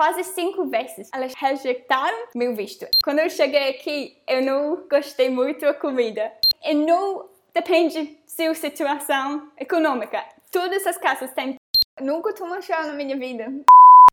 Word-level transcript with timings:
quase 0.00 0.24
cinco 0.24 0.64
vezes. 0.64 1.10
Elas 1.12 1.34
rejeitaram 1.34 2.16
meu 2.34 2.56
visto. 2.56 2.86
Quando 3.04 3.18
eu 3.18 3.28
cheguei 3.28 3.68
aqui, 3.68 4.16
eu 4.26 4.42
não 4.42 4.88
gostei 4.88 5.28
muito 5.28 5.60
da 5.60 5.74
comida. 5.74 6.32
E 6.64 6.72
não 6.72 7.28
depende 7.52 8.16
da 8.38 8.54
situação 8.54 9.52
econômica. 9.58 10.24
Todas 10.50 10.86
as 10.86 10.96
casas 10.96 11.30
têm. 11.34 11.56
Nunca 12.00 12.34
tomei 12.34 12.62
chá 12.62 12.86
na 12.86 12.94
minha 12.94 13.14
vida. 13.18 13.52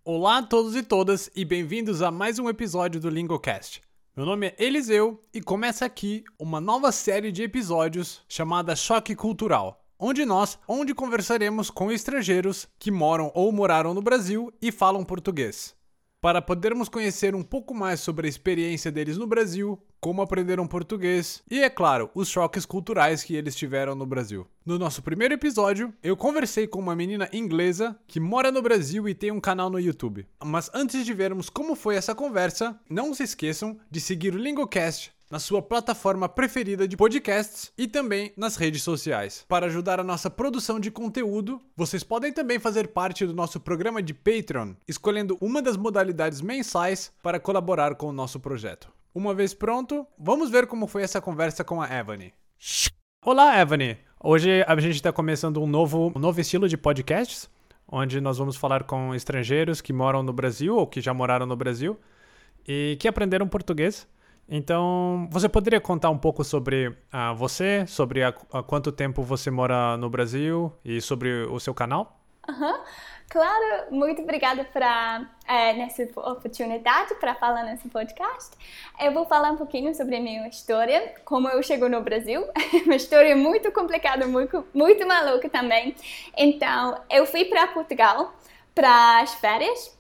Olá 0.04 0.40
a 0.40 0.44
todos 0.44 0.76
e 0.76 0.84
todas 0.84 1.32
e 1.34 1.46
bem-vindos 1.46 2.02
a 2.02 2.12
mais 2.12 2.38
um 2.38 2.50
episódio 2.50 3.00
do 3.00 3.10
LingoCast. 3.10 3.82
Meu 4.14 4.26
nome 4.26 4.48
é 4.48 4.56
Eliseu 4.60 5.18
e 5.34 5.40
começa 5.42 5.86
aqui 5.86 6.22
uma 6.38 6.60
nova 6.60 6.92
série 6.92 7.32
de 7.32 7.44
episódios 7.44 8.26
chamada 8.28 8.76
Choque 8.76 9.16
Cultural, 9.16 9.82
onde 9.98 10.26
nós, 10.26 10.60
onde 10.68 10.94
conversaremos 10.94 11.70
com 11.70 11.90
estrangeiros 11.90 12.68
que 12.78 12.92
moram 12.92 13.32
ou 13.34 13.54
moraram 13.54 13.94
no 13.94 14.02
Brasil 14.02 14.52
e 14.62 14.70
falam 14.70 15.06
português 15.06 15.77
para 16.22 16.42
podermos 16.42 16.90
conhecer 16.90 17.36
um 17.36 17.44
pouco 17.44 17.74
mais 17.74 18.00
sobre 18.00 18.28
a 18.28 18.30
experiência 18.30 18.92
deles 18.92 19.18
no 19.18 19.28
Brasil, 19.28 19.80
como 20.00 20.22
aprenderam 20.22 20.68
português 20.68 21.44
e, 21.50 21.62
é 21.62 21.70
claro, 21.70 22.10
os 22.14 22.28
choques 22.28 22.66
culturais 22.66 23.24
que 23.24 23.36
eles 23.36 23.56
tiveram 23.56 23.96
no 23.96 24.06
Brasil. 24.06 24.48
No 24.66 24.78
nosso 24.78 25.02
primeiro 25.02 25.34
episódio, 25.34 25.94
eu 26.04 26.18
conversei 26.18 26.68
com 26.68 26.80
uma 26.80 26.96
menina 26.96 27.30
inglesa 27.32 27.98
que 28.08 28.20
mora 28.20 28.52
no 28.52 28.62
Brasil 28.62 29.08
e 29.08 29.14
tem 29.14 29.32
um 29.32 29.40
canal 29.40 29.70
no 29.70 29.80
YouTube. 29.80 30.28
Mas 30.44 30.70
antes 30.74 31.06
de 31.06 31.14
vermos 31.14 31.50
como 31.50 31.76
foi 31.76 31.96
essa 31.96 32.16
conversa, 32.16 32.80
não 32.90 33.14
se 33.14 33.24
esqueçam 33.24 33.78
de 33.90 34.00
seguir 34.00 34.34
o 34.34 34.38
Lingocast 34.38 35.17
na 35.30 35.40
sua 35.40 35.62
plataforma 35.62 36.30
preferida 36.30 36.88
de 36.88 36.96
podcasts 36.96 37.72
e 37.78 37.88
também 37.88 38.32
nas 38.38 38.56
redes 38.56 38.82
sociais. 38.82 39.46
Para 39.48 39.66
ajudar 39.66 40.00
a 40.00 40.04
nossa 40.04 40.30
produção 40.30 40.80
de 40.80 40.90
conteúdo, 40.90 41.62
vocês 41.76 42.04
podem 42.04 42.32
também 42.32 42.60
fazer 42.60 42.88
parte 42.88 43.26
do 43.26 43.34
nosso 43.34 43.60
programa 43.60 44.02
de 44.02 44.14
Patreon, 44.14 44.74
escolhendo 44.88 45.38
uma 45.42 45.62
das 45.62 45.76
modalidades 45.76 46.40
mensais 46.40 47.12
para 47.22 47.40
colaborar 47.40 47.96
com 47.96 48.08
o 48.08 48.14
nosso 48.14 48.40
projeto. 48.40 48.90
Uma 49.14 49.34
vez 49.34 49.54
pronto, 49.54 50.08
vamos 50.18 50.50
ver 50.50 50.68
como 50.68 50.88
foi 50.88 51.04
essa 51.04 51.20
conversa 51.20 51.64
com 51.64 51.82
a 51.82 51.94
Evany. 51.94 52.34
Olá, 53.26 53.60
Evany! 53.60 53.98
Hoje 54.24 54.64
a 54.66 54.80
gente 54.80 54.96
está 54.96 55.12
começando 55.12 55.62
um 55.62 55.68
novo, 55.68 56.12
um 56.16 56.20
novo 56.20 56.40
estilo 56.40 56.70
de 56.70 56.78
podcasts, 56.78 57.50
onde 57.88 58.22
nós 58.22 58.38
vamos 58.38 58.56
falar 58.56 58.84
com 58.84 59.14
estrangeiros 59.14 59.82
que 59.82 59.92
moram 59.92 60.24
no 60.24 60.32
Brasil 60.32 60.76
ou 60.76 60.88
que 60.88 61.02
já 61.02 61.14
moraram 61.14 61.46
no 61.46 61.56
Brasil 61.56 62.00
e 62.68 62.98
que 63.00 63.08
aprenderam 63.08 63.48
português 63.48 64.08
então, 64.50 65.28
você 65.32 65.50
poderia 65.50 65.82
contar 65.82 66.10
um 66.10 66.18
pouco 66.18 66.44
sobre 66.44 66.88
uh, 66.88 67.36
você, 67.36 67.86
sobre 67.88 68.24
há 68.24 68.32
quanto 68.32 68.92
tempo 68.92 69.22
você 69.22 69.52
mora 69.52 69.98
no 69.98 70.10
Brasil 70.10 70.72
e 70.86 71.02
sobre 71.02 71.44
o 71.44 71.60
seu 71.60 71.74
canal? 71.74 72.20
Uhum. 72.48 72.80
Claro, 73.30 73.92
muito 73.92 74.22
obrigada 74.22 74.64
por 74.64 74.82
é, 74.82 75.74
nessa 75.74 76.04
oportunidade 76.16 77.14
para 77.16 77.36
falar 77.36 77.64
nesse 77.64 77.90
podcast. 77.90 78.52
Eu 79.02 79.12
vou 79.12 79.26
falar 79.26 79.52
um 79.52 79.58
pouquinho 79.58 79.94
sobre 79.94 80.16
a 80.16 80.22
minha 80.22 80.48
história, 80.48 81.14
como 81.26 81.50
eu 81.50 81.62
chego 81.62 81.90
no 81.90 82.02
Brasil. 82.02 82.48
uma 82.86 82.96
história 82.96 83.36
muito 83.36 83.70
complicada, 83.74 84.26
muito, 84.26 84.66
muito 84.74 85.06
maluca 85.06 85.50
também. 85.50 85.94
Então, 86.38 87.02
eu 87.10 87.26
fui 87.26 87.44
para 87.44 87.68
Portugal 87.68 88.34
para 88.74 89.20
as 89.20 89.34
férias 89.34 89.98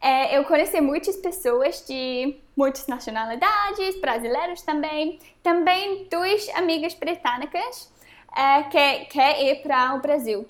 é, 0.00 0.36
eu 0.36 0.44
conheci 0.44 0.80
muitas 0.80 1.16
pessoas 1.16 1.84
de 1.86 2.36
muitas 2.56 2.86
nacionalidades, 2.86 4.00
brasileiros 4.00 4.62
também. 4.62 5.18
Também 5.42 6.08
duas 6.10 6.48
amigas 6.50 6.94
britânicas 6.94 7.92
é, 8.34 8.62
que 8.64 9.04
quer 9.06 9.42
ir 9.44 9.62
para 9.62 9.94
o 9.94 10.00
Brasil. 10.00 10.46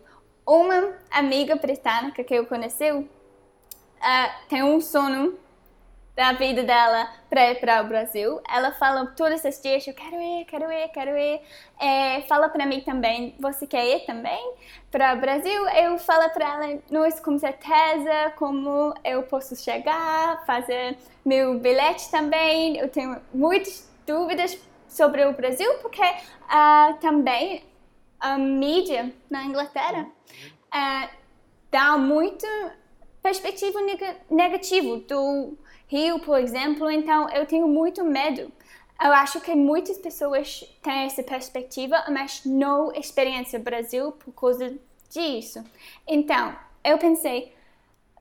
Uma 0.46 0.96
amiga 1.10 1.56
britânica 1.56 2.22
que 2.22 2.34
eu 2.34 2.46
conheci 2.46 2.84
é, 2.84 4.28
tem 4.48 4.62
um 4.62 4.80
sono 4.80 5.36
da 6.16 6.32
vida 6.32 6.62
dela 6.62 7.10
para 7.28 7.54
para 7.56 7.82
o 7.82 7.86
Brasil. 7.86 8.40
Ela 8.50 8.72
fala 8.72 9.06
todos 9.08 9.44
os 9.44 9.60
dias, 9.60 9.86
eu 9.86 9.92
quero 9.92 10.16
ir, 10.16 10.46
quero 10.46 10.72
ir, 10.72 10.88
quero 10.88 11.16
ir. 11.16 11.40
É, 11.78 12.22
fala 12.22 12.48
para 12.48 12.64
mim 12.64 12.80
também, 12.80 13.36
você 13.38 13.66
quer 13.66 13.84
ir 13.86 14.06
também 14.06 14.54
para 14.90 15.14
o 15.14 15.20
Brasil? 15.20 15.68
Eu 15.68 15.98
falo 15.98 16.30
para 16.30 16.54
ela, 16.54 16.80
não 16.90 17.08
com 17.22 17.38
certeza 17.38 18.32
como 18.36 18.94
eu 19.04 19.22
posso 19.24 19.54
chegar, 19.54 20.42
fazer 20.46 20.96
meu 21.22 21.58
bilhete 21.58 22.10
também. 22.10 22.78
Eu 22.78 22.88
tenho 22.88 23.20
muitas 23.34 23.86
dúvidas 24.06 24.58
sobre 24.88 25.22
o 25.26 25.34
Brasil, 25.34 25.70
porque 25.82 26.00
uh, 26.02 26.94
também 26.98 27.62
a 28.18 28.38
mídia 28.38 29.12
na 29.28 29.44
Inglaterra 29.44 30.06
uh, 30.72 31.08
dá 31.70 31.98
muito 31.98 32.46
perspectiva 33.22 33.82
neg 33.82 34.16
negativa 34.30 34.98
do 35.00 35.58
Rio, 35.88 36.18
por 36.20 36.38
exemplo, 36.38 36.90
então 36.90 37.28
eu 37.30 37.46
tenho 37.46 37.68
muito 37.68 38.04
medo. 38.04 38.50
Eu 39.00 39.12
acho 39.12 39.40
que 39.40 39.54
muitas 39.54 39.98
pessoas 39.98 40.64
têm 40.82 41.04
essa 41.04 41.22
perspectiva, 41.22 42.04
mas 42.08 42.42
não 42.44 42.92
experiência 42.92 43.58
Brasil 43.58 44.12
por 44.12 44.32
causa 44.32 44.74
disso. 45.10 45.62
Então, 46.06 46.56
eu 46.82 46.96
pensei, 46.98 47.54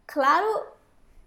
claro, 0.06 0.66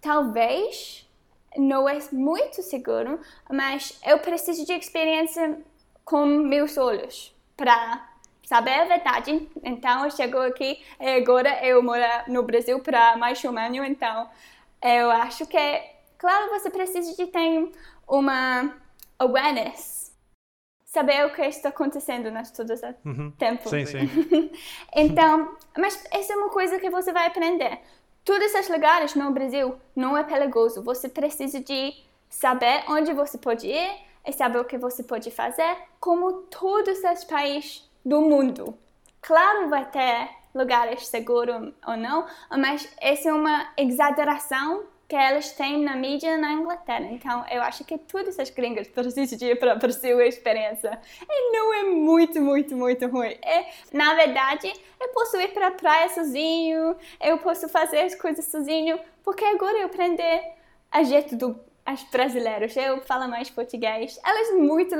talvez 0.00 1.08
não 1.56 1.88
é 1.88 1.98
muito 2.12 2.62
seguro, 2.62 3.20
mas 3.50 3.98
eu 4.04 4.18
preciso 4.18 4.66
de 4.66 4.72
experiência 4.72 5.58
com 6.04 6.26
meus 6.26 6.76
olhos 6.76 7.34
para 7.56 8.06
saber 8.44 8.74
a 8.74 8.84
verdade. 8.84 9.48
Então, 9.64 10.04
eu 10.04 10.10
chego 10.10 10.38
aqui 10.38 10.82
e 11.00 11.08
agora 11.16 11.66
eu 11.66 11.82
moro 11.82 12.02
no 12.28 12.42
Brasil 12.42 12.80
para 12.80 13.16
mais 13.16 13.42
um 13.44 13.58
ano, 13.58 13.84
então 13.84 14.28
eu 14.82 15.10
acho 15.10 15.46
que 15.46 15.97
Claro, 16.18 16.50
você 16.50 16.68
precisa 16.68 17.14
de 17.14 17.26
ter 17.30 17.72
uma 18.06 18.74
awareness. 19.18 20.12
Saber 20.84 21.26
o 21.26 21.32
que 21.32 21.42
está 21.42 21.68
acontecendo 21.68 22.30
nas 22.30 22.50
todas 22.50 22.82
o 22.82 22.94
uhum. 23.04 23.30
tempo. 23.32 23.68
Sim, 23.68 23.86
sim. 23.86 24.50
então, 24.94 25.56
mas 25.76 26.04
essa 26.10 26.32
é 26.32 26.36
uma 26.36 26.48
coisa 26.48 26.78
que 26.80 26.90
você 26.90 27.12
vai 27.12 27.26
aprender. 27.26 27.78
Todos 28.24 28.52
esses 28.54 28.68
lugares 28.68 29.14
no 29.14 29.30
Brasil 29.30 29.76
não 29.94 30.16
é 30.16 30.24
perigoso. 30.24 30.82
Você 30.82 31.08
precisa 31.08 31.60
de 31.60 31.94
saber 32.28 32.84
onde 32.88 33.12
você 33.12 33.38
pode 33.38 33.66
ir 33.68 33.90
e 34.26 34.32
saber 34.32 34.58
o 34.58 34.64
que 34.64 34.76
você 34.76 35.02
pode 35.02 35.30
fazer, 35.30 35.76
como 36.00 36.42
todos 36.42 36.98
os 37.02 37.24
países 37.24 37.88
do 38.04 38.20
mundo. 38.22 38.76
Claro, 39.20 39.68
vai 39.68 39.84
ter 39.84 40.30
lugares 40.54 41.06
seguros 41.06 41.72
ou 41.86 41.96
não, 41.96 42.26
mas 42.50 42.88
essa 43.00 43.28
é 43.28 43.32
uma 43.32 43.72
exageração 43.76 44.84
que 45.08 45.16
elas 45.16 45.52
têm 45.52 45.82
na 45.82 45.96
mídia 45.96 46.36
na 46.36 46.52
Inglaterra. 46.52 47.06
Então, 47.10 47.44
eu 47.50 47.62
acho 47.62 47.82
que 47.82 47.96
todas 47.96 48.38
as 48.38 48.50
gringas 48.50 48.86
precisam 48.88 49.38
de 49.38 49.46
ir 49.46 49.58
para 49.58 49.72
a 49.72 49.92
sua 49.92 50.26
experiência. 50.26 51.00
E 51.26 51.52
não 51.52 51.72
é 51.72 51.82
muito, 51.84 52.40
muito, 52.42 52.76
muito 52.76 53.06
ruim. 53.06 53.34
É, 53.42 53.70
na 53.90 54.14
verdade, 54.14 54.70
eu 55.00 55.08
posso 55.08 55.38
ir 55.38 55.48
para 55.54 55.68
a 55.68 55.70
praia 55.70 56.10
sozinho, 56.10 56.94
eu 57.22 57.38
posso 57.38 57.68
fazer 57.70 58.00
as 58.00 58.14
coisas 58.14 58.44
sozinho, 58.44 59.00
porque 59.24 59.44
agora 59.46 59.78
eu 59.78 59.86
aprendi 59.86 60.22
a 60.90 61.02
jeito 61.02 61.36
do 61.36 61.58
as 61.86 62.02
brasileiros, 62.04 62.76
eu 62.76 63.00
falo 63.00 63.26
mais 63.28 63.48
português. 63.48 64.20
Elas 64.22 64.52
muito, 64.58 64.94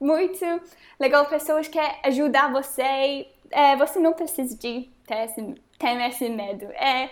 muito 0.00 0.62
legal, 0.98 1.26
pessoas 1.26 1.68
que 1.68 1.78
ajudar 2.04 2.50
você. 2.50 3.28
É, 3.50 3.76
você 3.76 3.98
não 3.98 4.14
precisa 4.14 4.56
de 4.56 4.88
ter 5.06 5.24
esse, 5.24 5.54
ter 5.78 6.08
esse 6.08 6.30
medo. 6.30 6.64
É, 6.72 7.10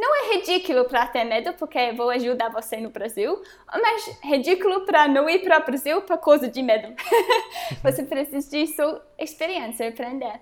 não 0.00 0.16
é 0.16 0.34
ridículo 0.34 0.86
para 0.86 1.06
ter 1.06 1.24
medo, 1.24 1.52
porque 1.52 1.92
vou 1.92 2.08
ajudar 2.08 2.48
você 2.48 2.78
no 2.78 2.88
Brasil, 2.88 3.40
mas 3.70 4.18
ridículo 4.22 4.86
para 4.86 5.06
não 5.06 5.28
ir 5.28 5.40
para 5.40 5.60
o 5.60 5.64
Brasil 5.64 6.00
por 6.00 6.16
causa 6.16 6.48
de 6.48 6.62
medo. 6.62 6.94
você 7.84 8.02
precisa 8.02 8.50
de 8.50 8.66
sua 8.68 9.04
experiência, 9.18 9.90
aprender. 9.90 10.40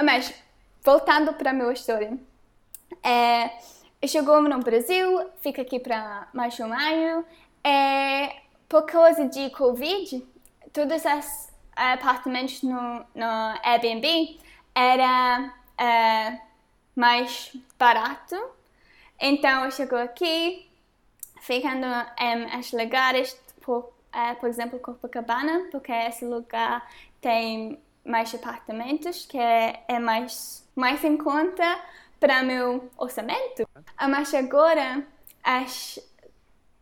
Mas, 0.00 0.32
voltando 0.84 1.32
para 1.34 1.50
a 1.50 1.52
minha 1.52 1.72
história. 1.72 2.16
É, 3.02 3.50
chegou 4.06 4.40
no 4.40 4.60
Brasil, 4.60 5.28
fico 5.40 5.60
aqui 5.60 5.80
para 5.80 6.28
mais 6.32 6.58
um 6.60 6.72
ano. 6.72 7.24
É, 7.64 8.36
por 8.68 8.82
causa 8.82 9.24
de 9.24 9.50
Covid, 9.50 10.24
todos 10.72 11.04
os 11.04 11.48
apartamentos 11.74 12.62
no, 12.62 13.04
no 13.12 13.60
Airbnb 13.64 14.38
era 14.72 15.52
é, 15.76 16.40
mais 16.94 17.56
barato 17.76 18.59
então, 19.20 19.64
eu 19.64 19.70
chego 19.70 19.96
aqui, 19.96 20.70
ficando 21.40 21.86
em 22.18 22.58
os 22.58 22.72
lugares, 22.72 23.34
por, 23.60 23.92
uh, 24.14 24.34
por 24.40 24.48
exemplo, 24.48 24.78
Copacabana, 24.78 25.68
porque 25.70 25.92
esse 25.92 26.24
lugar 26.24 26.88
tem 27.20 27.78
mais 28.04 28.34
apartamentos, 28.34 29.26
que 29.26 29.38
é, 29.38 29.84
é 29.86 29.98
mais, 29.98 30.66
mais 30.74 31.04
em 31.04 31.16
conta 31.16 31.80
para 32.18 32.42
meu 32.42 32.90
orçamento. 32.96 33.68
Mas 34.08 34.32
agora, 34.34 35.06
as 35.42 35.98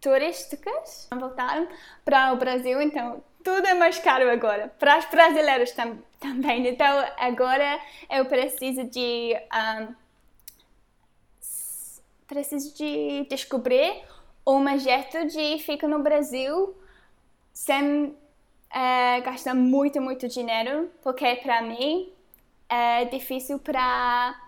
turísticas 0.01 1.09
voltaram 1.13 1.69
para 2.05 2.33
o 2.33 2.37
Brasil, 2.37 2.81
então 2.81 3.23
tudo 3.43 3.67
é 3.67 3.75
mais 3.75 3.99
caro 3.99 4.31
agora. 4.31 4.69
Para 4.79 4.99
os 4.99 5.05
brasileiros 5.07 5.73
tam 5.73 5.99
também. 6.21 6.67
Então, 6.67 7.05
agora 7.19 7.81
eu 8.11 8.25
preciso 8.27 8.85
de... 8.85 9.35
Um, 9.55 10.08
preciso 12.29 12.75
de 12.77 13.27
descobrir 13.29 14.05
um 14.47 14.79
jeito 14.79 15.27
de 15.27 15.59
ficar 15.59 15.89
no 15.89 15.99
Brasil 16.01 16.77
sem 17.53 18.15
é, 18.71 19.21
gastar 19.23 19.55
muito, 19.55 20.01
muito 20.01 20.29
dinheiro, 20.29 20.91
porque 21.03 21.37
para 21.37 21.63
mim 21.63 22.13
é 22.69 23.07
difícil 23.07 23.59
para 23.59 24.39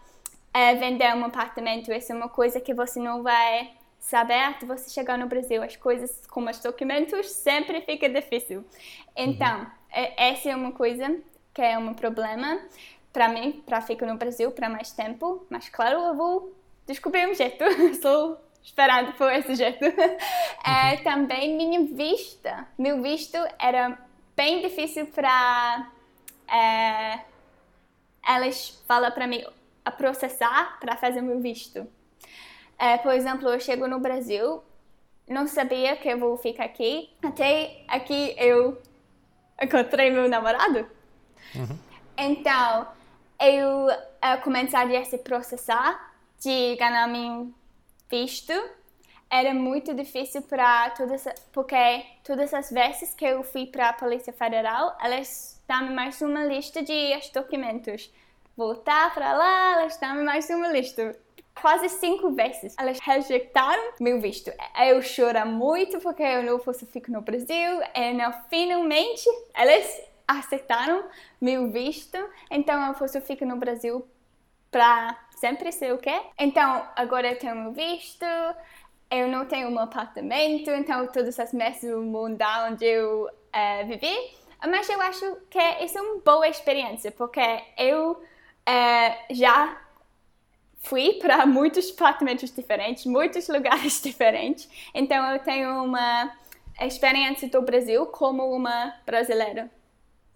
é, 0.52 0.74
vender 0.74 1.14
um 1.16 1.24
apartamento. 1.24 1.90
Isso 1.92 2.12
é 2.12 2.14
uma 2.14 2.28
coisa 2.28 2.60
que 2.60 2.74
você 2.74 3.00
não 3.00 3.22
vai 3.22 3.72
saber 3.98 4.38
até 4.38 4.66
você 4.66 4.90
chegar 4.90 5.18
no 5.18 5.26
Brasil. 5.26 5.62
As 5.62 5.76
coisas 5.76 6.26
como 6.26 6.50
os 6.50 6.58
documentos 6.58 7.30
sempre 7.30 7.80
fica 7.80 8.08
difícil. 8.08 8.64
Então, 9.16 9.60
uhum. 9.60 9.66
essa 10.16 10.50
é 10.50 10.56
uma 10.56 10.72
coisa 10.72 11.18
que 11.52 11.62
é 11.62 11.78
um 11.78 11.94
problema 11.94 12.60
para 13.12 13.28
mim, 13.28 13.62
para 13.66 13.80
ficar 13.80 14.06
no 14.06 14.16
Brasil 14.16 14.50
para 14.52 14.68
mais 14.68 14.92
tempo. 14.92 15.44
Mas 15.48 15.68
claro, 15.68 15.98
eu 16.00 16.14
vou 16.14 16.59
descobrir 16.86 17.28
um 17.28 17.34
jeito. 17.34 17.64
Estou 17.90 18.40
esperando 18.62 19.12
por 19.14 19.32
esse 19.32 19.54
jeito. 19.54 19.84
É, 20.62 20.96
uhum. 20.96 21.02
também 21.02 21.56
minha 21.56 21.80
vista. 21.86 22.68
Meu 22.76 23.00
visto 23.00 23.38
era 23.58 23.98
bem 24.36 24.60
difícil 24.60 25.06
para 25.06 25.90
é, 26.46 27.20
elas 28.26 28.82
falar 28.86 29.10
para 29.12 29.26
mim 29.26 29.42
a 29.84 29.90
processar 29.90 30.78
para 30.78 30.96
fazer 30.96 31.22
meu 31.22 31.40
visto. 31.40 31.86
É, 32.78 32.98
por 32.98 33.12
exemplo, 33.12 33.48
eu 33.48 33.58
chego 33.58 33.88
no 33.88 33.98
Brasil, 33.98 34.62
não 35.26 35.46
sabia 35.46 35.96
que 35.96 36.08
eu 36.08 36.18
vou 36.18 36.36
ficar 36.36 36.64
aqui. 36.64 37.10
Até 37.22 37.82
aqui 37.88 38.34
eu 38.36 38.80
encontrei 39.60 40.10
meu 40.10 40.28
namorado. 40.28 40.86
Uhum. 41.54 41.78
Então, 42.18 42.86
eu 43.40 43.86
uh, 43.86 44.42
comecei 44.42 44.96
a 44.96 45.04
se 45.04 45.18
processar 45.18 46.09
de 46.40 46.76
ganhar 46.76 47.06
meu 47.06 47.52
visto. 48.10 48.52
Era 49.30 49.54
muito 49.54 49.94
difícil 49.94 50.42
para 50.42 50.90
todas, 50.90 51.24
porque 51.52 52.04
todas 52.24 52.52
as 52.52 52.70
vezes 52.70 53.14
que 53.14 53.24
eu 53.24 53.44
fui 53.44 53.66
para 53.66 53.90
a 53.90 53.92
Polícia 53.92 54.32
Federal, 54.32 54.96
elas 55.00 55.62
dão 55.68 55.94
mais 55.94 56.20
uma 56.20 56.44
lista 56.44 56.82
de 56.82 57.12
documentos. 57.32 58.12
Voltar 58.56 59.14
para 59.14 59.32
lá, 59.32 59.80
elas 59.80 59.96
dão 59.98 60.24
mais 60.24 60.50
uma 60.50 60.68
lista 60.68 61.16
quase 61.54 61.88
cinco 61.88 62.32
vezes. 62.32 62.74
Elas 62.78 62.98
rejeitaram 63.00 63.92
meu 64.00 64.20
visto. 64.20 64.50
Eu 64.78 65.00
choro 65.02 65.46
muito 65.46 66.00
porque 66.00 66.22
eu 66.22 66.42
não 66.42 66.58
fosse 66.58 66.86
ficar 66.86 67.12
no 67.12 67.20
Brasil. 67.20 67.80
E 67.94 68.12
não, 68.14 68.32
finalmente 68.48 69.28
elas 69.54 70.02
aceitaram 70.26 71.04
meu 71.40 71.70
visto. 71.70 72.18
Então 72.50 72.84
eu 72.88 72.94
fosse 72.94 73.20
ficar 73.20 73.46
no 73.46 73.56
Brasil 73.56 74.04
para 74.70 75.18
sempre 75.36 75.72
ser 75.72 75.92
o 75.92 75.98
quê? 75.98 76.20
Então 76.38 76.86
agora 76.96 77.28
eu 77.32 77.38
tenho 77.38 77.72
visto. 77.72 78.24
Eu 79.10 79.26
não 79.26 79.44
tenho 79.44 79.68
um 79.68 79.78
apartamento, 79.78 80.70
então 80.70 81.08
todas 81.08 81.40
as 81.40 81.52
meses 81.52 81.90
vão 81.90 82.02
mudar 82.02 82.70
onde 82.70 82.84
eu 82.84 83.24
uh, 83.24 83.86
vivi. 83.86 84.14
Mas 84.62 84.88
eu 84.88 85.00
acho 85.00 85.36
que 85.48 85.58
isso 85.84 85.98
é 85.98 86.02
uma 86.02 86.20
boa 86.20 86.46
experiência, 86.46 87.10
porque 87.10 87.40
eu 87.76 88.12
uh, 88.12 89.34
já 89.34 89.80
fui 90.82 91.14
para 91.14 91.44
muitos 91.46 91.90
apartamentos 91.90 92.54
diferentes, 92.54 93.04
muitos 93.06 93.48
lugares 93.48 94.00
diferentes. 94.02 94.68
Então 94.94 95.24
eu 95.32 95.40
tenho 95.40 95.82
uma 95.82 96.32
experiência 96.80 97.48
do 97.48 97.62
Brasil 97.62 98.06
como 98.06 98.54
uma 98.54 98.94
brasileira. 99.04 99.70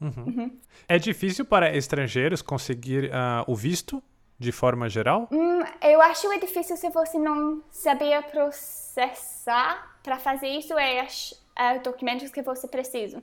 Uhum. 0.00 0.24
Uhum. 0.26 0.60
É 0.88 0.98
difícil 0.98 1.44
para 1.44 1.74
estrangeiros 1.74 2.42
conseguir 2.42 3.04
uh, 3.06 3.44
o 3.46 3.54
visto 3.54 4.02
de 4.44 4.52
forma 4.52 4.88
geral? 4.88 5.28
Hum, 5.32 5.60
eu 5.82 6.00
acho 6.02 6.30
é 6.32 6.38
difícil 6.38 6.76
se 6.76 6.90
você 6.90 7.18
não 7.18 7.62
sabia 7.70 8.22
processar 8.22 9.98
para 10.02 10.18
fazer 10.18 10.48
isso 10.48 10.78
é 10.78 11.02
os 11.02 11.32
uh, 11.32 11.82
documentos 11.82 12.30
que 12.30 12.42
você 12.42 12.68
precisa. 12.68 13.22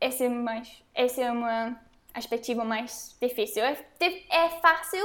Esse 0.00 0.24
é 0.24 0.28
mais, 0.28 0.82
esse 0.94 1.22
é 1.22 1.30
uma 1.30 1.80
aspecto 2.12 2.54
mais 2.56 3.16
difícil. 3.20 3.62
É, 3.64 3.76
é 4.28 4.48
fácil 4.60 5.04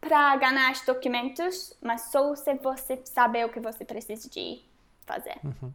para 0.00 0.36
ganhar 0.36 0.72
os 0.72 0.82
documentos, 0.82 1.76
mas 1.82 2.02
só 2.12 2.34
se 2.36 2.54
você 2.54 3.00
saber 3.04 3.44
o 3.46 3.48
que 3.48 3.60
você 3.60 3.84
precisa 3.84 4.28
de 4.30 4.62
fazer. 5.06 5.36
Uhum. 5.42 5.72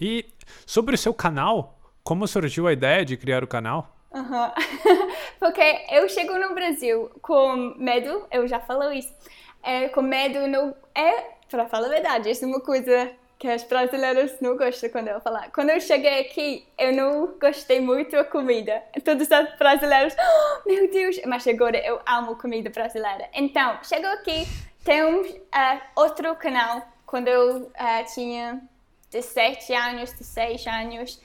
E 0.00 0.26
sobre 0.66 0.94
o 0.94 0.98
seu 0.98 1.12
canal, 1.14 1.78
como 2.02 2.26
surgiu 2.26 2.66
a 2.66 2.72
ideia 2.72 3.04
de 3.04 3.16
criar 3.16 3.44
o 3.44 3.46
canal? 3.46 3.95
Uhum. 4.16 4.50
Porque 5.38 5.84
eu 5.90 6.08
chego 6.08 6.38
no 6.38 6.54
Brasil 6.54 7.10
com 7.20 7.74
medo, 7.76 8.26
eu 8.30 8.48
já 8.48 8.58
falei 8.58 9.00
isso, 9.00 9.14
é, 9.62 9.88
com 9.88 10.00
medo 10.00 10.46
não 10.48 10.74
é, 10.94 11.24
para 11.50 11.66
falar 11.66 11.86
a 11.86 11.90
verdade, 11.90 12.30
isso 12.30 12.44
é 12.44 12.48
uma 12.48 12.60
coisa 12.60 13.10
que 13.38 13.46
as 13.46 13.62
brasileiras 13.64 14.40
não 14.40 14.56
gostam 14.56 14.88
quando 14.88 15.08
eu 15.08 15.20
falar. 15.20 15.50
Quando 15.50 15.68
eu 15.68 15.78
cheguei 15.78 16.20
aqui, 16.20 16.66
eu 16.78 16.94
não 16.94 17.34
gostei 17.38 17.80
muito 17.80 18.12
da 18.12 18.24
comida. 18.24 18.82
Todos 19.04 19.28
os 19.28 19.58
brasileiros, 19.58 20.16
oh, 20.18 20.68
meu 20.68 20.90
Deus, 20.90 21.20
mas 21.26 21.46
agora 21.46 21.76
eu 21.76 22.00
amo 22.06 22.36
comida 22.36 22.70
brasileira. 22.70 23.28
Então, 23.34 23.78
chegou 23.82 24.10
aqui, 24.10 24.46
temos 24.82 25.28
uh, 25.28 25.80
outro 25.94 26.34
canal, 26.36 26.88
quando 27.04 27.28
eu 27.28 27.64
uh, 27.64 28.14
tinha 28.14 28.62
17 29.10 29.74
anos, 29.74 30.12
16 30.12 30.66
anos, 30.66 31.20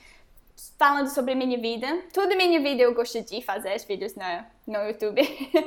falando 0.82 1.06
sobre 1.06 1.36
minha 1.36 1.56
vida. 1.56 2.02
Toda 2.12 2.34
minha 2.34 2.60
vida 2.60 2.82
eu 2.82 2.92
gosto 2.92 3.22
de 3.22 3.40
fazer 3.40 3.76
os 3.76 3.84
vídeos 3.84 4.16
no, 4.16 4.24
no 4.66 4.88
YouTube. 4.88 5.22
uh, 5.22 5.62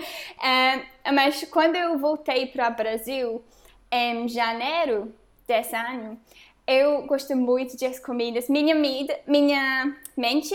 mas 1.15 1.41
quando 1.49 1.77
eu 1.77 1.97
voltei 1.97 2.47
para 2.47 2.67
o 2.67 2.75
Brasil, 2.75 3.41
em 3.89 4.27
janeiro, 4.27 5.15
desse 5.47 5.73
ano, 5.73 6.19
eu 6.67 7.03
gosto 7.03 7.33
muito 7.33 7.77
de 7.77 7.85
as 7.85 7.97
comidas. 7.97 8.49
Minha, 8.49 8.75
mida, 8.75 9.17
minha 9.25 9.95
mente 10.17 10.53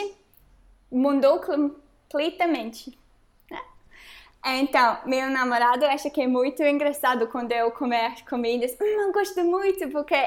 mudou 0.92 1.40
completamente. 1.40 2.98
Né? 3.50 3.62
Então, 4.44 4.98
meu 5.06 5.30
namorado 5.30 5.86
acha 5.86 6.10
que 6.10 6.20
é 6.20 6.26
muito 6.26 6.62
engraçado 6.62 7.26
quando 7.28 7.52
eu 7.52 7.70
comer 7.70 8.22
comidas. 8.28 8.76
Hum, 8.78 8.84
eu 8.84 9.10
gosto 9.10 9.42
muito, 9.42 9.88
porque 9.88 10.22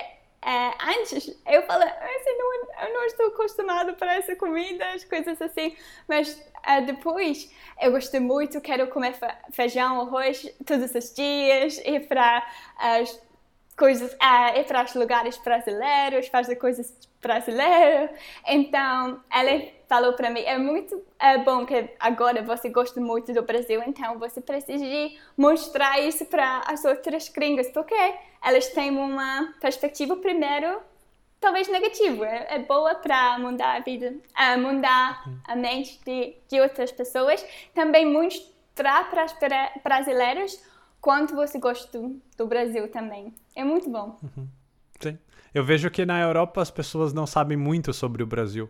é, 0.46 0.74
antes 1.00 1.36
eu 1.46 1.64
falo, 1.64 1.84
não, 1.84 2.86
eu 2.86 2.94
não 2.94 3.06
estou 3.06 3.28
acostumado 3.28 3.94
para 3.96 4.16
essa 4.16 4.36
comida, 4.36 4.86
as 4.92 5.04
coisas 5.04 5.42
assim, 5.42 5.76
mas 6.08 6.42
é, 6.66 6.82
depois 6.82 7.50
eu 7.82 7.92
gosto 7.92 8.20
muito, 8.22 8.60
quero 8.62 8.88
comer 8.88 9.16
feijão, 9.52 10.02
arroz 10.02 10.48
todos 10.66 10.94
os 10.94 11.14
dias, 11.14 11.78
ir 11.86 12.08
para 12.08 12.46
as 12.78 13.20
coisas, 13.78 14.16
é, 14.22 14.60
ir 14.60 14.66
para 14.66 14.84
os 14.84 14.94
lugares 14.94 15.38
brasileiros, 15.38 16.28
fazer 16.28 16.58
coisas 16.58 16.94
brasileiras. 17.24 18.12
Então, 18.46 19.24
ela 19.32 19.64
falou 19.88 20.14
para 20.14 20.30
mim, 20.30 20.42
é 20.42 20.58
muito 20.58 21.02
é 21.20 21.38
bom 21.38 21.66
que 21.66 21.90
agora 22.00 22.44
você 22.44 22.70
gosta 22.70 23.00
muito 23.00 23.34
do 23.34 23.42
Brasil, 23.42 23.82
então 23.88 24.20
você 24.20 24.42
precisa 24.42 24.84
de 24.84 25.18
mostrar 25.38 26.00
isso 26.00 26.26
para 26.26 26.62
as 26.68 26.84
outras 26.84 27.30
gringas, 27.30 27.70
porque 27.70 27.96
elas 28.44 28.68
têm 28.68 28.92
uma 28.92 29.54
perspectiva 29.62 30.16
primeiro 30.18 30.82
talvez 31.40 31.68
negativa, 31.68 32.26
é, 32.26 32.56
é 32.56 32.60
boa 32.60 32.96
para 32.96 33.38
mudar 33.38 33.76
a 33.76 33.80
vida, 33.82 34.16
uh, 34.16 34.60
mudar 34.60 35.26
a 35.44 35.56
mente 35.56 36.00
de, 36.06 36.38
de 36.48 36.62
outras 36.62 36.90
pessoas, 36.92 37.46
também 37.74 38.06
mostrar 38.06 39.10
para 39.10 39.26
os 39.26 39.36
brasileiros 39.84 40.64
quanto 41.02 41.36
você 41.36 41.60
gosta 41.60 42.00
do, 42.00 42.22
do 42.38 42.48
Brasil 42.48 42.90
também. 42.90 43.34
É 43.54 43.64
muito 43.64 43.90
bom. 43.90 44.18
Uhum. 44.24 44.48
Sim. 45.10 45.18
Eu 45.54 45.64
vejo 45.64 45.90
que 45.92 46.06
na 46.06 46.20
Europa 46.20 46.62
as 46.62 46.72
pessoas 46.72 47.14
não 47.14 47.28
sabem 47.28 47.58
muito 47.58 47.94
sobre 47.94 48.24
o 48.24 48.26
Brasil. 48.26 48.70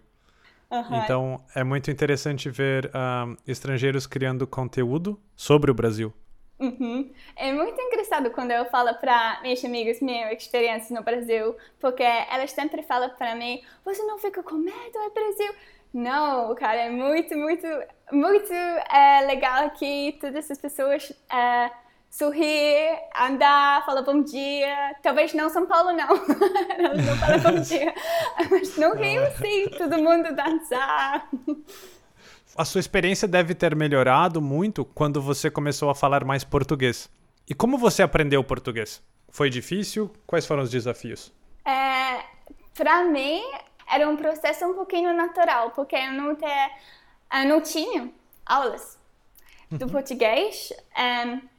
Uhum. 0.69 1.03
Então 1.03 1.43
é 1.55 1.63
muito 1.63 1.91
interessante 1.91 2.49
ver 2.49 2.91
um, 2.95 3.37
estrangeiros 3.47 4.07
criando 4.07 4.47
conteúdo 4.47 5.19
sobre 5.35 5.69
o 5.69 5.73
Brasil. 5.73 6.11
Uhum. 6.59 7.11
É 7.35 7.51
muito 7.51 7.79
engraçado 7.79 8.31
quando 8.31 8.51
eu 8.51 8.65
falo 8.65 8.93
para 8.95 9.39
minhas 9.41 9.63
amigas 9.63 10.01
minha 10.01 10.31
experiência 10.33 10.95
no 10.95 11.03
Brasil, 11.03 11.55
porque 11.79 12.03
elas 12.03 12.51
sempre 12.51 12.81
falam 12.83 13.09
para 13.09 13.35
mim: 13.35 13.61
você 13.83 14.01
não 14.03 14.17
fica 14.17 14.41
com 14.41 14.55
medo, 14.55 14.97
é 14.97 15.09
Brasil. 15.09 15.53
Não, 15.93 16.55
cara, 16.55 16.81
é 16.81 16.89
muito, 16.89 17.37
muito, 17.37 17.67
muito 18.11 18.51
é, 18.51 19.25
legal 19.27 19.65
aqui. 19.65 20.17
Todas 20.19 20.49
as 20.49 20.57
pessoas 20.57 21.11
é, 21.31 21.69
sorrir, 22.13 22.99
andar, 23.19 23.83
falar 23.87 24.03
bom 24.03 24.21
dia. 24.21 24.95
Talvez 25.01 25.33
não 25.33 25.49
São 25.49 25.65
Paulo, 25.65 25.91
não. 25.91 26.09
não 26.13 27.17
fala 27.17 27.37
bom 27.39 27.57
dia. 27.61 27.91
Mas 28.51 28.77
no 28.77 28.93
Rio, 28.93 29.21
sim, 29.37 29.67
todo 29.75 29.97
mundo 29.97 30.33
dançar. 30.35 31.27
A 32.55 32.63
sua 32.63 32.79
experiência 32.79 33.27
deve 33.27 33.55
ter 33.55 33.75
melhorado 33.75 34.39
muito 34.39 34.85
quando 34.85 35.19
você 35.19 35.49
começou 35.49 35.89
a 35.89 35.95
falar 35.95 36.23
mais 36.23 36.43
português. 36.43 37.09
E 37.49 37.55
como 37.55 37.79
você 37.79 38.03
aprendeu 38.03 38.43
português? 38.43 39.01
Foi 39.29 39.49
difícil? 39.49 40.13
Quais 40.27 40.45
foram 40.45 40.61
os 40.61 40.69
desafios? 40.69 41.33
É, 41.65 42.23
para 42.75 43.05
mim, 43.05 43.41
era 43.91 44.07
um 44.07 44.15
processo 44.15 44.63
um 44.65 44.75
pouquinho 44.75 45.15
natural, 45.15 45.71
porque 45.71 45.95
eu 45.95 46.11
não, 46.11 46.37
eu 46.37 47.49
não 47.49 47.59
tinha 47.59 48.11
aulas 48.45 48.99
do 49.71 49.85
uhum. 49.85 49.91
português. 49.91 50.71
Um, 50.95 51.52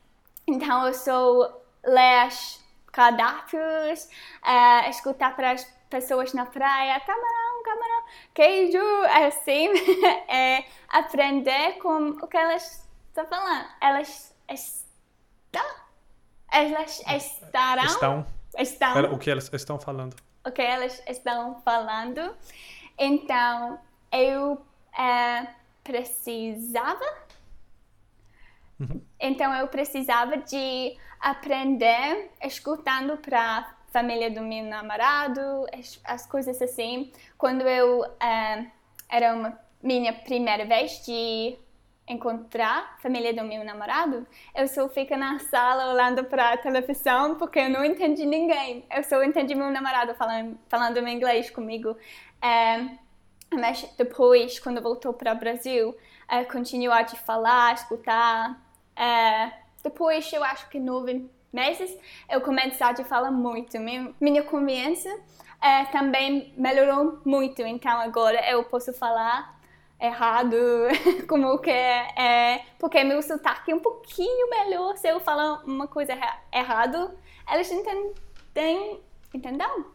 então 0.46 0.86
eu 0.86 0.94
só 0.94 1.60
ler 1.84 2.20
as 2.20 2.62
cardápios, 2.92 4.08
uh, 4.42 4.88
escutar 4.88 5.34
para 5.34 5.52
as 5.52 5.64
pessoas 5.90 6.32
na 6.32 6.46
praia, 6.46 6.98
camarão, 7.00 7.62
camarão, 7.64 8.04
queijo, 8.32 8.78
assim, 9.26 9.68
é 10.28 10.64
aprender 10.88 11.78
com 11.78 12.10
o 12.10 12.26
que 12.26 12.36
elas 12.36 12.88
estão 13.08 13.26
falando. 13.26 13.66
Elas 13.80 14.34
estão, 14.48 15.66
elas 16.50 17.00
estarão, 17.00 17.84
estão, 17.84 18.26
estão, 18.58 19.12
o 19.12 19.18
que 19.18 19.30
elas 19.30 19.52
estão 19.52 19.78
falando. 19.78 20.16
O 20.46 20.50
que 20.50 20.62
elas 20.62 21.02
estão 21.08 21.60
falando. 21.64 22.36
Então, 22.98 23.80
eu 24.12 24.64
é, 24.96 25.46
precisava 25.82 27.04
Uhum. 28.78 29.00
Então 29.21 29.52
eu 29.54 29.69
precisava 29.69 30.37
de 30.37 30.97
aprender 31.21 32.31
escutando 32.43 33.16
para 33.19 33.75
família 33.93 34.28
do 34.31 34.40
meu 34.40 34.64
namorado, 34.64 35.40
as, 35.73 36.00
as 36.04 36.26
coisas 36.26 36.61
assim. 36.61 37.12
Quando 37.38 37.62
eu 37.62 38.00
uh, 38.00 38.66
era 39.09 39.35
uma 39.35 39.59
minha 39.81 40.12
primeira 40.12 40.64
vez 40.64 41.04
de 41.07 41.57
encontrar 42.07 42.97
a 42.97 43.00
família 43.00 43.33
do 43.33 43.45
meu 43.45 43.64
namorado, 43.64 44.26
eu 44.54 44.66
só 44.66 44.88
fico 44.88 45.16
na 45.16 45.38
sala 45.38 45.93
olhando 45.93 46.25
para 46.25 46.52
a 46.52 46.57
televisão 46.57 47.37
porque 47.37 47.61
eu 47.61 47.71
não 47.71 47.85
entendi 47.85 48.26
ninguém. 48.26 48.85
Eu 48.90 49.04
só 49.04 49.23
entendi 49.23 49.54
meu 49.54 49.71
namorado 49.71 50.14
falando, 50.14 50.59
falando 50.69 51.09
inglês 51.09 51.49
comigo. 51.50 51.90
Uh, 51.90 52.99
mas 53.52 53.88
depois, 53.97 54.59
quando 54.59 54.83
voltou 54.83 55.12
para 55.12 55.33
o 55.33 55.38
Brasil, 55.38 55.90
uh, 55.90 56.50
continuou 56.50 56.95
a 56.95 57.07
falar, 57.07 57.75
escutar. 57.75 58.63
Uh, 58.96 59.52
depois, 59.82 60.32
eu 60.32 60.42
acho 60.42 60.68
que 60.68 60.78
nove 60.78 61.28
meses, 61.52 61.96
eu 62.28 62.40
comecei 62.40 62.86
a 62.86 62.94
falar 63.04 63.30
muito. 63.30 63.78
Minha, 63.78 64.14
minha 64.20 64.42
confiança 64.42 65.08
é, 65.62 65.84
também 65.86 66.52
melhorou 66.56 67.20
muito. 67.24 67.62
Então 67.62 67.98
agora 67.98 68.38
eu 68.50 68.64
posso 68.64 68.92
falar 68.92 69.58
errado, 70.00 70.56
como 71.28 71.58
que 71.58 71.70
é, 71.70 72.08
é, 72.16 72.64
porque 72.78 73.02
meu 73.04 73.22
sotaque 73.22 73.70
é 73.70 73.74
um 73.74 73.80
pouquinho 73.80 74.50
melhor 74.50 74.96
se 74.96 75.08
eu 75.08 75.20
falar 75.20 75.64
uma 75.64 75.86
coisa 75.86 76.12
errado, 76.52 77.16
eles 77.50 77.70
entendem, 77.70 79.00
entendam? 79.32 79.86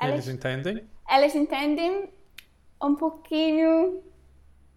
Eles, 0.00 0.14
eles 0.14 0.28
entendem? 0.28 0.88
Eles 1.10 1.34
entendem 1.34 2.10
um 2.82 2.94
pouquinho 2.94 4.02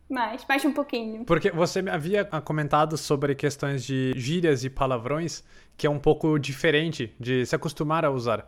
mais, 0.10 0.44
mais 0.48 0.66
um 0.66 0.74
pouquinho. 0.74 1.24
Porque 1.24 1.51
você 1.51 1.80
havia 1.89 2.25
comentado 2.25 2.98
sobre 2.98 3.36
questões 3.36 3.84
de 3.84 4.13
gírias 4.16 4.63
e 4.63 4.70
palavrões 4.70 5.44
que 5.78 5.88
é 5.88 5.89
um 5.89 6.00
pouco 6.00 6.38
diferente 6.38 7.16
de 7.18 7.46
se 7.46 7.56
acostumar 7.56 8.04
a 8.04 8.12
usar. 8.12 8.46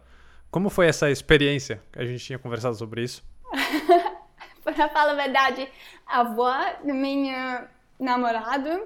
Como 0.52 0.70
foi 0.70 0.88
essa 0.88 1.10
experiência? 1.10 1.82
A 1.96 2.04
gente 2.04 2.26
tinha 2.26 2.38
conversado 2.38 2.76
sobre 2.76 3.04
isso. 3.04 3.24
Para 4.66 4.90
falar 4.90 5.12
a 5.12 5.16
verdade, 5.16 5.68
a 6.06 6.20
avó 6.20 6.54
do 6.84 6.94
meu 6.94 7.64
namorado 7.98 8.84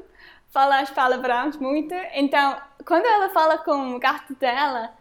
fala 0.50 0.80
as 0.80 0.92
palavras 0.92 1.58
muito. 1.58 1.96
Então, 2.14 2.56
quando 2.86 3.06
ela 3.06 3.30
fala 3.30 3.58
com 3.58 3.96
o 3.96 4.00
gato 4.00 4.36
dela, 4.36 4.94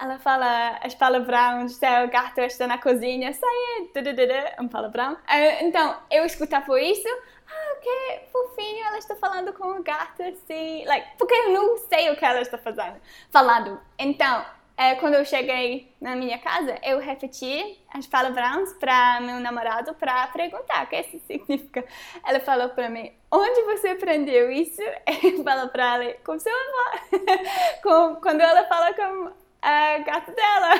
ela 0.00 0.18
fala 0.18 0.78
as 0.82 0.94
palavrões, 0.94 1.76
o 1.76 2.10
gato 2.10 2.40
está 2.40 2.66
na 2.66 2.78
cozinha, 2.78 3.32
sai, 3.32 4.56
um 4.58 4.68
palavrão. 4.68 5.16
Eh, 5.28 5.64
então, 5.64 5.96
eu 6.10 6.24
escutava 6.24 6.80
isso, 6.80 7.08
ah, 7.48 7.76
que 7.82 8.20
fofinho, 8.32 8.86
ela 8.86 8.98
está 8.98 9.14
falando 9.16 9.52
com 9.52 9.78
o 9.78 9.82
gato 9.82 10.22
assim, 10.22 10.84
like, 10.86 11.06
porque 11.18 11.34
eu 11.34 11.50
não 11.50 11.76
sei 11.76 12.10
o 12.10 12.16
que 12.16 12.24
ela 12.24 12.40
está 12.40 12.56
fazendo, 12.56 12.96
falando. 13.30 13.80
Então, 13.98 14.44
é, 14.80 14.94
quando 14.94 15.12
eu 15.12 15.26
cheguei 15.26 15.94
na 16.00 16.16
minha 16.16 16.38
casa, 16.38 16.78
eu 16.82 16.98
repeti 16.98 17.78
as 17.92 18.06
palavrões 18.06 18.72
para 18.78 19.20
meu 19.20 19.38
namorado 19.38 19.92
para 19.92 20.26
perguntar 20.28 20.84
o 20.84 20.86
que 20.86 21.00
isso 21.00 21.20
significa. 21.26 21.84
Ela 22.26 22.40
falou 22.40 22.70
para 22.70 22.88
mim, 22.88 23.12
onde 23.30 23.62
você 23.64 23.88
aprendeu 23.88 24.50
isso? 24.50 24.80
Eu 25.22 25.44
falo 25.44 25.68
para 25.68 26.02
ela, 26.02 26.14
com 26.24 26.38
sua 26.38 26.50
avó. 26.50 28.16
quando 28.22 28.40
ela 28.40 28.64
fala 28.68 28.94
com 28.94 29.32
a 29.62 29.98
gata 29.98 30.32
dela. 30.32 30.74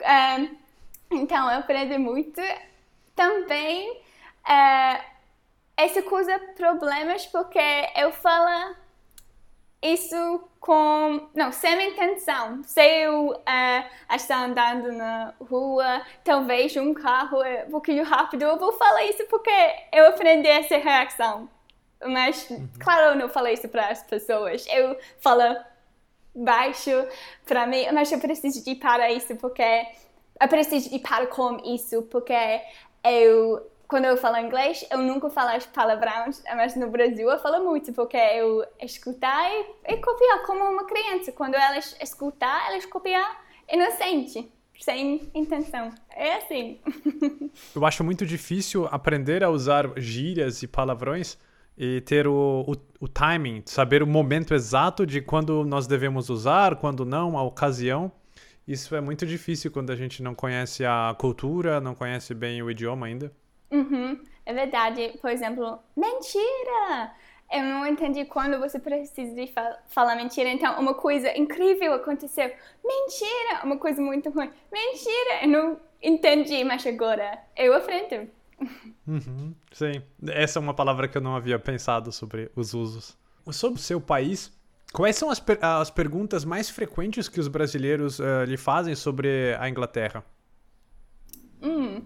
é, 0.02 0.48
então, 1.10 1.50
eu 1.50 1.58
aprendi 1.58 1.98
muito. 1.98 2.40
Também, 3.14 4.00
é, 4.48 5.00
essa 5.76 6.02
coisa 6.02 6.38
problemas 6.56 7.26
porque 7.26 7.58
eu 7.96 8.12
falo 8.12 8.74
isso 9.82 10.48
com 10.60 11.28
não 11.34 11.52
sem 11.52 11.90
intenção 11.90 12.62
se 12.64 12.80
eu 12.80 13.32
uh, 13.32 14.14
estou 14.14 14.36
andando 14.36 14.92
na 14.92 15.34
rua 15.40 16.02
talvez 16.24 16.74
um 16.76 16.94
carro 16.94 17.42
é 17.42 17.64
um 17.66 17.70
pouquinho 17.70 18.04
rápido 18.04 18.42
eu 18.42 18.58
vou 18.58 18.72
falar 18.72 19.04
isso 19.04 19.26
porque 19.26 19.50
eu 19.92 20.08
aprendi 20.08 20.48
essa 20.48 20.78
reação 20.78 21.50
mas 22.06 22.48
uhum. 22.48 22.68
claro 22.80 23.10
eu 23.10 23.16
não 23.16 23.28
falei 23.28 23.54
isso 23.54 23.68
para 23.68 23.88
as 23.88 24.02
pessoas 24.02 24.64
eu 24.68 24.96
falo 25.18 25.42
baixo 26.34 26.90
para 27.44 27.66
mim, 27.66 27.86
mas 27.92 28.10
eu 28.10 28.18
preciso 28.18 28.64
de 28.64 28.74
para 28.74 29.10
isso 29.12 29.36
porque 29.36 29.86
eu 30.40 30.48
preciso 30.48 30.90
de 30.90 30.98
para 30.98 31.26
com 31.26 31.58
isso 31.64 32.02
porque 32.02 32.60
eu 33.04 33.70
quando 33.86 34.06
eu 34.06 34.16
falo 34.16 34.38
inglês, 34.38 34.84
eu 34.90 34.98
nunca 34.98 35.28
falo 35.30 35.50
as 35.50 35.66
palavrões, 35.66 36.42
mas 36.56 36.74
no 36.74 36.90
Brasil 36.90 37.30
eu 37.30 37.38
falo 37.38 37.62
muito, 37.64 37.92
porque 37.92 38.16
eu 38.16 38.64
escutar 38.80 39.48
e, 39.52 39.92
e 39.92 39.96
copiar 39.98 40.42
como 40.46 40.64
uma 40.64 40.84
criança. 40.84 41.30
Quando 41.30 41.54
elas 41.54 41.94
escutar, 42.00 42.66
elas 42.70 42.86
copiar 42.86 43.44
inocente, 43.70 44.50
sem 44.80 45.30
intenção. 45.34 45.90
É 46.10 46.36
assim. 46.36 46.80
eu 47.76 47.84
acho 47.84 48.02
muito 48.02 48.26
difícil 48.26 48.88
aprender 48.90 49.44
a 49.44 49.50
usar 49.50 49.92
gírias 49.96 50.62
e 50.62 50.66
palavrões 50.66 51.38
e 51.76 52.00
ter 52.02 52.26
o, 52.26 52.64
o, 52.66 53.04
o, 53.04 53.08
timing, 53.08 53.62
saber 53.66 54.02
o 54.02 54.06
momento 54.06 54.54
exato 54.54 55.04
de 55.04 55.20
quando 55.20 55.64
nós 55.64 55.86
devemos 55.86 56.30
usar, 56.30 56.76
quando 56.76 57.04
não, 57.04 57.36
a 57.36 57.42
ocasião. 57.42 58.12
Isso 58.66 58.94
é 58.94 59.00
muito 59.00 59.26
difícil 59.26 59.70
quando 59.70 59.90
a 59.90 59.96
gente 59.96 60.22
não 60.22 60.34
conhece 60.34 60.84
a 60.84 61.14
cultura, 61.18 61.80
não 61.80 61.94
conhece 61.94 62.32
bem 62.32 62.62
o 62.62 62.70
idioma 62.70 63.06
ainda. 63.06 63.32
Uhum, 63.70 64.18
é 64.46 64.54
verdade. 64.54 65.18
Por 65.20 65.30
exemplo, 65.30 65.78
mentira! 65.96 67.12
Eu 67.52 67.62
não 67.62 67.86
entendi 67.86 68.24
quando 68.24 68.58
você 68.58 68.78
precisa 68.78 69.34
de 69.34 69.52
falar 69.88 70.16
mentira. 70.16 70.48
Então, 70.48 70.80
uma 70.80 70.94
coisa 70.94 71.36
incrível 71.36 71.92
aconteceu. 71.92 72.50
Mentira! 72.82 73.64
Uma 73.64 73.76
coisa 73.76 74.00
muito 74.00 74.30
ruim. 74.30 74.50
Mentira! 74.72 75.42
Eu 75.42 75.48
não 75.48 75.80
entendi, 76.02 76.64
mas 76.64 76.86
agora 76.86 77.38
eu 77.56 77.74
aprendo. 77.74 78.30
Uhum, 79.06 79.54
sim, 79.72 80.02
essa 80.28 80.58
é 80.58 80.60
uma 80.60 80.74
palavra 80.74 81.08
que 81.08 81.16
eu 81.16 81.22
não 81.22 81.36
havia 81.36 81.58
pensado 81.58 82.10
sobre 82.12 82.50
os 82.56 82.74
usos. 82.74 83.16
Sobre 83.50 83.78
o 83.78 83.82
seu 83.82 84.00
país, 84.00 84.50
quais 84.92 85.16
são 85.16 85.28
as, 85.28 85.38
per 85.38 85.58
as 85.62 85.90
perguntas 85.90 86.44
mais 86.44 86.70
frequentes 86.70 87.28
que 87.28 87.38
os 87.38 87.48
brasileiros 87.48 88.18
uh, 88.18 88.44
lhe 88.46 88.56
fazem 88.56 88.94
sobre 88.94 89.54
a 89.58 89.68
Inglaterra? 89.68 90.24
Hum, 91.62 92.02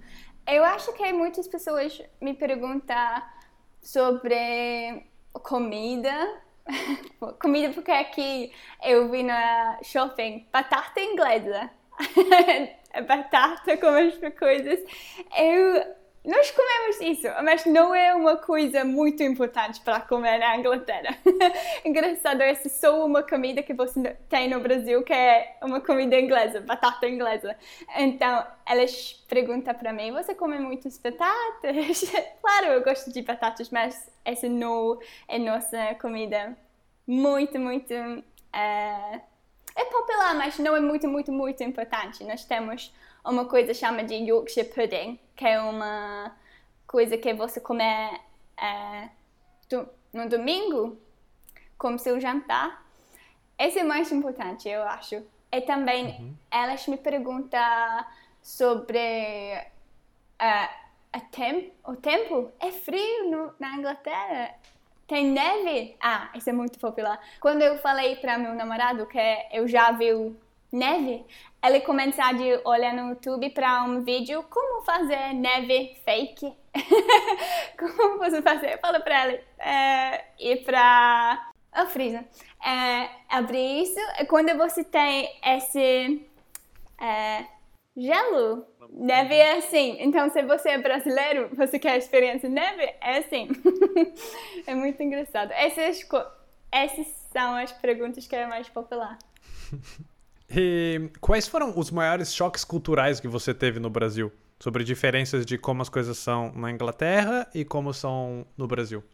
eu 0.47 0.65
acho 0.65 0.93
que 0.95 1.13
muitas 1.13 1.47
pessoas 1.47 2.01
me 2.21 2.35
perguntam 2.35 3.23
sobre 3.83 5.05
comida. 5.33 6.41
comida 7.41 7.73
porque 7.73 7.91
aqui 7.91 8.53
eu 8.83 9.11
vi 9.11 9.23
na 9.23 9.79
shopping 9.83 10.47
batata 10.53 11.01
inglesa. 11.01 11.71
batata 13.07 13.77
com 13.77 13.87
as 13.87 14.15
coisas. 14.35 14.81
Eu 15.37 15.98
nós 16.25 16.51
comemos 16.51 17.01
isso, 17.01 17.27
mas 17.43 17.65
não 17.65 17.95
é 17.95 18.15
uma 18.15 18.37
coisa 18.37 18.85
muito 18.85 19.23
importante 19.23 19.81
para 19.81 20.01
comer 20.01 20.39
na 20.39 20.57
Inglaterra. 20.57 21.17
Engraçado, 21.85 22.43
essa 22.43 22.69
é 22.69 22.71
só 22.71 23.07
uma 23.07 23.23
comida 23.23 23.63
que 23.63 23.73
você 23.73 24.17
tem 24.29 24.51
no 24.51 24.61
Brasil, 24.61 25.03
que 25.03 25.13
é 25.13 25.57
uma 25.63 25.81
comida 25.81 26.19
inglesa, 26.19 26.61
batata 26.61 27.09
inglesa. 27.09 27.57
Então, 27.97 28.47
elas 28.67 29.25
perguntam 29.29 29.75
para 29.75 29.93
mim: 29.93 30.13
você 30.13 30.35
come 30.35 30.59
muitas 30.59 30.99
batatas? 30.99 32.03
claro, 32.43 32.67
eu 32.67 32.83
gosto 32.83 33.13
de 33.13 33.23
batatas, 33.23 33.71
mas 33.71 34.11
essa 34.25 34.49
não 34.49 34.99
é 35.27 35.39
nossa 35.39 35.95
comida. 35.95 36.57
Muito, 37.07 37.59
muito. 37.59 37.95
Uh, 37.95 39.21
é 39.75 39.85
popular, 39.85 40.35
mas 40.35 40.59
não 40.59 40.77
é 40.77 40.81
muito, 40.81 41.07
muito, 41.09 41.33
muito 41.33 41.63
importante. 41.63 42.25
Nós 42.25 42.45
temos 42.45 42.93
uma 43.25 43.45
coisa 43.45 43.73
chama 43.73 44.03
de 44.03 44.15
Yorkshire 44.15 44.69
Pudding, 44.69 45.19
que 45.39 45.47
é 45.47 45.61
uma 45.61 46.37
coisa 46.85 47.17
que 47.17 47.33
você 47.33 47.61
come 47.61 47.85
é, 47.85 49.09
no 50.13 50.29
domingo, 50.29 50.99
como 51.79 51.97
seu 51.97 52.21
jantar. 52.21 52.85
Esse 53.57 53.79
é 53.79 53.85
o 53.85 53.89
mais 53.89 54.11
importante, 54.11 54.69
eu 54.69 54.83
acho. 54.83 55.23
E 55.53 55.61
também 55.61 56.07
uhum. 56.07 56.35
elas 56.51 56.89
me 56.89 56.97
perguntam 56.97 58.05
sobre 58.43 58.99
uh, 60.43 60.75
a 61.13 61.21
tem 61.31 61.73
o 61.87 61.95
tempo. 61.95 62.51
É 62.59 62.73
frio 62.73 63.31
no, 63.31 63.55
na 63.61 63.77
Inglaterra? 63.77 64.57
Tem 65.07 65.25
neve? 65.25 65.97
Ah, 66.01 66.31
isso 66.35 66.51
é 66.51 66.53
muito 66.53 66.81
popular. 66.81 67.19
Quando 67.39 67.63
eu 67.63 67.79
falei 67.79 68.17
para 68.17 68.39
meu 68.39 68.55
namorado 68.57 69.07
que 69.07 69.19
eu 69.53 69.69
já 69.69 69.93
vi 69.93 70.13
neve, 70.73 71.25
ele 71.65 71.81
começou 71.81 72.25
a 72.25 72.69
olhar 72.69 72.95
no 72.95 73.11
YouTube 73.11 73.51
para 73.51 73.83
um 73.83 74.03
vídeo 74.03 74.45
como 74.45 74.83
fazer 74.85 75.35
neve 75.35 75.97
fake. 76.05 76.53
como 77.79 78.19
você 78.19 78.41
fazer? 78.43 78.79
Fala 78.81 79.01
para 79.01 79.27
ele. 79.27 79.41
É, 79.59 80.25
ir 80.39 80.65
para 80.65 81.51
o 81.83 81.87
freezer. 81.87 82.25
É, 82.65 83.09
abrir 83.29 83.83
isso. 83.83 83.99
Quando 84.29 84.57
você 84.57 84.85
tem 84.85 85.31
esse 85.45 86.25
é, 87.01 87.47
gelo, 87.97 88.67
neve 88.91 89.35
é 89.35 89.59
assim. 89.59 89.97
Então, 90.01 90.29
se 90.31 90.43
você 90.43 90.71
é 90.71 90.79
brasileiro, 90.79 91.51
você 91.57 91.79
quer 91.79 91.97
experiência 91.97 92.49
neve, 92.49 92.83
é 93.01 93.19
assim. 93.19 93.49
é 94.67 94.75
muito 94.75 95.03
engraçado. 95.03 95.51
Essas, 95.53 96.07
essas 96.71 97.07
são 97.33 97.57
as 97.57 97.73
perguntas 97.73 98.27
que 98.27 98.37
é 98.37 98.47
mais 98.47 98.69
popular. 98.69 99.19
E 100.51 101.11
quais 101.21 101.47
foram 101.47 101.79
os 101.79 101.91
maiores 101.91 102.35
choques 102.35 102.65
culturais 102.65 103.21
que 103.21 103.29
você 103.29 103.53
teve 103.53 103.79
no 103.79 103.91
Brasil? 103.91 104.33
Sobre 104.59 104.83
diferenças 104.83 105.45
de 105.47 105.57
como 105.59 105.83
as 105.83 105.89
coisas 105.89 106.19
são 106.19 106.51
na 106.53 106.71
Inglaterra 106.71 107.49
e 107.55 107.65
como 107.65 107.93
são 107.93 108.47
no 108.57 108.67
Brasil? 108.67 109.05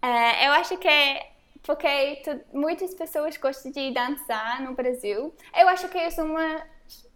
É, 0.00 0.48
eu 0.48 0.52
acho 0.52 0.76
que 0.78 0.88
é 0.88 1.32
porque 1.62 2.22
muitas 2.52 2.92
pessoas 2.94 3.36
gostam 3.36 3.70
de 3.70 3.92
dançar 3.92 4.60
no 4.62 4.74
Brasil. 4.74 5.32
Eu 5.56 5.68
acho 5.68 5.88
que 5.88 5.98
isso 5.98 6.20
é 6.20 6.24
uma 6.24 6.62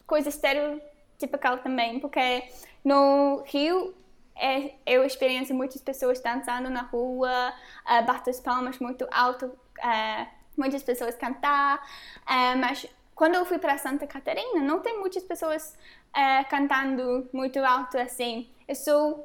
coisa 0.06 0.28
estereotipical 0.28 1.58
também, 1.58 1.98
porque 1.98 2.44
no 2.84 3.42
Rio 3.46 3.92
é, 4.36 4.74
eu 4.86 5.04
experiencio 5.04 5.54
muitas 5.54 5.80
pessoas 5.80 6.20
dançando 6.20 6.70
na 6.70 6.82
rua, 6.82 7.52
uh, 7.84 8.06
bater 8.06 8.30
as 8.30 8.40
palmas 8.40 8.78
muito 8.78 9.06
alto, 9.10 9.46
uh, 9.46 10.26
muitas 10.56 10.82
pessoas 10.82 11.16
cantar, 11.16 11.78
uh, 12.22 12.56
mas 12.58 12.86
quando 13.16 13.34
eu 13.34 13.46
fui 13.46 13.58
para 13.58 13.78
Santa 13.78 14.06
Catarina, 14.06 14.60
não 14.60 14.80
tem 14.80 15.00
muitas 15.00 15.22
pessoas 15.22 15.74
uh, 16.14 16.48
cantando 16.50 17.26
muito 17.32 17.58
alto 17.60 17.96
assim. 17.98 18.46
Isso 18.68 19.18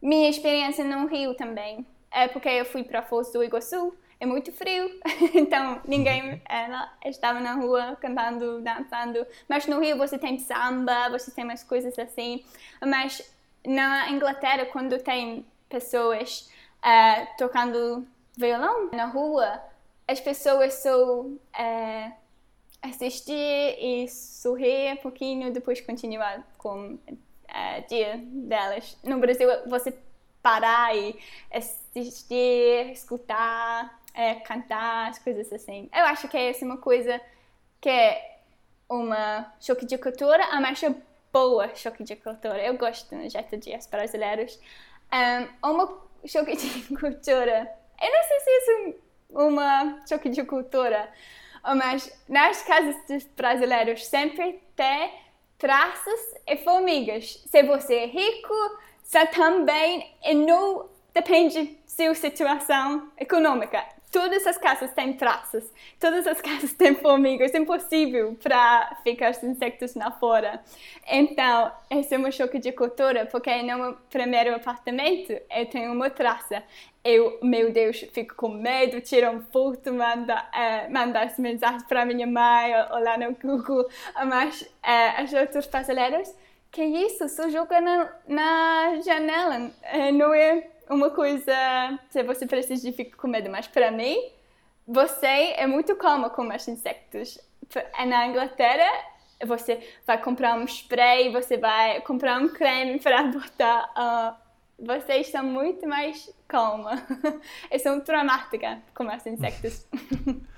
minha 0.00 0.30
experiência 0.30 0.84
no 0.84 1.06
Rio 1.06 1.34
também. 1.34 1.84
É 2.08 2.28
porque 2.28 2.48
eu 2.48 2.64
fui 2.64 2.84
para 2.84 3.02
Foz 3.02 3.32
do 3.32 3.42
Iguaçu, 3.42 3.92
é 4.20 4.26
muito 4.26 4.52
frio, 4.52 4.88
então 5.34 5.80
ninguém 5.84 6.34
uh, 6.34 6.88
estava 7.04 7.40
na 7.40 7.54
rua 7.54 7.96
cantando, 8.00 8.60
dançando. 8.60 9.26
Mas 9.48 9.66
no 9.66 9.80
Rio 9.80 9.98
você 9.98 10.16
tem 10.16 10.38
samba, 10.38 11.10
você 11.10 11.32
tem 11.32 11.42
umas 11.42 11.64
coisas 11.64 11.98
assim. 11.98 12.44
Mas 12.80 13.28
na 13.66 14.08
Inglaterra, 14.10 14.66
quando 14.66 14.98
tem 14.98 15.44
pessoas 15.68 16.48
uh, 16.78 17.26
tocando 17.36 18.06
violão 18.36 18.88
na 18.92 19.06
rua, 19.06 19.60
as 20.06 20.20
pessoas 20.20 20.74
são 20.74 21.38
uh, 21.58 22.21
assistir 22.82 23.32
e 23.78 24.08
sorrir 24.08 24.94
um 24.94 24.96
pouquinho, 24.96 25.52
depois 25.52 25.80
continuar 25.80 26.46
com 26.58 26.94
uh, 26.94 27.88
dia 27.88 28.20
delas. 28.26 28.98
No 29.04 29.18
Brasil, 29.18 29.48
você 29.68 29.96
parar 30.42 30.94
e 30.96 31.16
assistir, 31.52 32.90
escutar, 32.90 34.00
é, 34.12 34.34
cantar, 34.34 35.10
as 35.10 35.18
coisas 35.18 35.52
assim. 35.52 35.88
Eu 35.94 36.04
acho 36.06 36.28
que 36.28 36.36
essa 36.36 36.64
é 36.64 36.66
uma 36.66 36.78
coisa 36.78 37.20
que 37.80 37.88
é 37.88 38.40
uma 38.88 39.54
choque 39.60 39.86
de 39.86 39.96
cultura, 39.96 40.44
mas 40.60 40.82
é 40.82 40.94
boa 41.32 41.74
choque 41.74 42.02
de 42.02 42.16
cultura. 42.16 42.58
Eu 42.58 42.76
gosto 42.76 43.14
no 43.14 43.28
jeito 43.28 43.56
de 43.56 43.74
os 43.74 43.86
brasileiros. 43.86 44.58
Um, 45.62 45.70
uma 45.70 45.98
choque 46.26 46.56
de 46.56 46.82
cultura. 46.96 47.72
Eu 48.00 48.10
não 48.10 48.22
sei 48.24 48.40
se 48.40 48.50
isso 48.50 48.70
é 48.70 49.42
uma 49.42 50.02
choque 50.06 50.28
de 50.28 50.44
cultura, 50.44 51.08
mas 51.62 52.12
nas 52.28 52.62
casas 52.62 52.96
dos 53.06 53.24
brasileiros 53.36 54.06
sempre 54.06 54.60
tem 54.74 55.12
traças 55.58 56.20
e 56.46 56.56
formigas. 56.58 57.42
Se 57.46 57.62
você 57.62 57.94
é 57.94 58.06
rico, 58.06 58.54
você 59.02 59.26
também 59.26 60.12
e 60.24 60.34
não 60.34 60.88
depende 61.14 61.64
da 61.64 61.78
sua 61.86 62.14
situação 62.14 63.10
econômica. 63.18 63.84
Todas 64.12 64.46
as 64.46 64.58
casas 64.58 64.92
têm 64.92 65.14
traças, 65.14 65.72
todas 65.98 66.26
as 66.26 66.38
casas 66.42 66.74
têm 66.74 66.94
formigas, 66.94 67.54
é 67.54 67.58
impossível 67.58 68.36
para 68.42 68.94
ficar 69.02 69.30
os 69.30 69.42
insectos 69.42 69.94
na 69.94 70.10
fora. 70.10 70.60
Então, 71.08 71.72
esse 71.90 72.14
é 72.14 72.18
um 72.18 72.30
choque 72.30 72.58
de 72.58 72.72
cultura, 72.72 73.24
porque 73.24 73.62
no 73.62 73.78
meu 73.78 73.96
primeiro 74.10 74.54
apartamento 74.54 75.32
eu 75.50 75.64
tenho 75.64 75.92
uma 75.92 76.10
traça. 76.10 76.62
Eu, 77.02 77.38
meu 77.42 77.72
Deus, 77.72 78.00
fico 78.12 78.34
com 78.36 78.48
medo, 78.48 79.00
tiro 79.00 79.30
um 79.30 79.40
foto, 79.40 79.92
manda, 79.94 80.36
uh, 80.36 80.92
manda 80.92 81.22
as 81.22 81.38
mensagens 81.38 81.82
para 81.84 82.04
minha 82.04 82.26
mãe 82.26 82.70
ou, 82.74 82.96
ou, 82.96 83.02
lá 83.02 83.16
no 83.16 83.34
Google, 83.34 83.88
mas 84.26 84.60
uh, 84.60 85.22
as 85.22 85.32
outras 85.32 85.66
brasileiras, 85.66 86.36
que 86.70 86.84
isso, 86.84 87.28
só 87.30 87.48
joga 87.48 87.80
na, 87.80 88.12
na 88.28 89.00
janela, 89.00 89.58
uh, 89.58 90.12
não 90.12 90.34
é 90.34 90.68
uma 90.92 91.10
coisa, 91.10 91.52
se 92.10 92.22
você 92.22 92.46
precisa 92.46 92.82
de 92.82 92.96
ficar 92.96 93.16
com 93.16 93.28
medo, 93.28 93.50
mas 93.50 93.66
para 93.66 93.90
mim, 93.90 94.16
você 94.86 95.54
é 95.56 95.66
muito 95.66 95.96
calma 95.96 96.30
com 96.30 96.46
os 96.48 96.68
insectos. 96.68 97.38
Na 98.06 98.26
Inglaterra, 98.26 98.90
você 99.46 99.80
vai 100.06 100.20
comprar 100.20 100.54
um 100.54 100.64
spray, 100.64 101.32
você 101.32 101.56
vai 101.56 102.00
comprar 102.02 102.40
um 102.40 102.48
creme 102.48 102.98
para 103.00 103.24
botar 103.24 104.38
vocês 104.82 105.28
são 105.28 105.44
muito 105.44 105.86
mais 105.86 106.28
calma. 106.48 107.06
Eu 107.70 107.78
sou 107.78 108.00
traumática 108.00 108.82
com 108.94 109.06
os 109.06 109.26
insectos. 109.26 109.86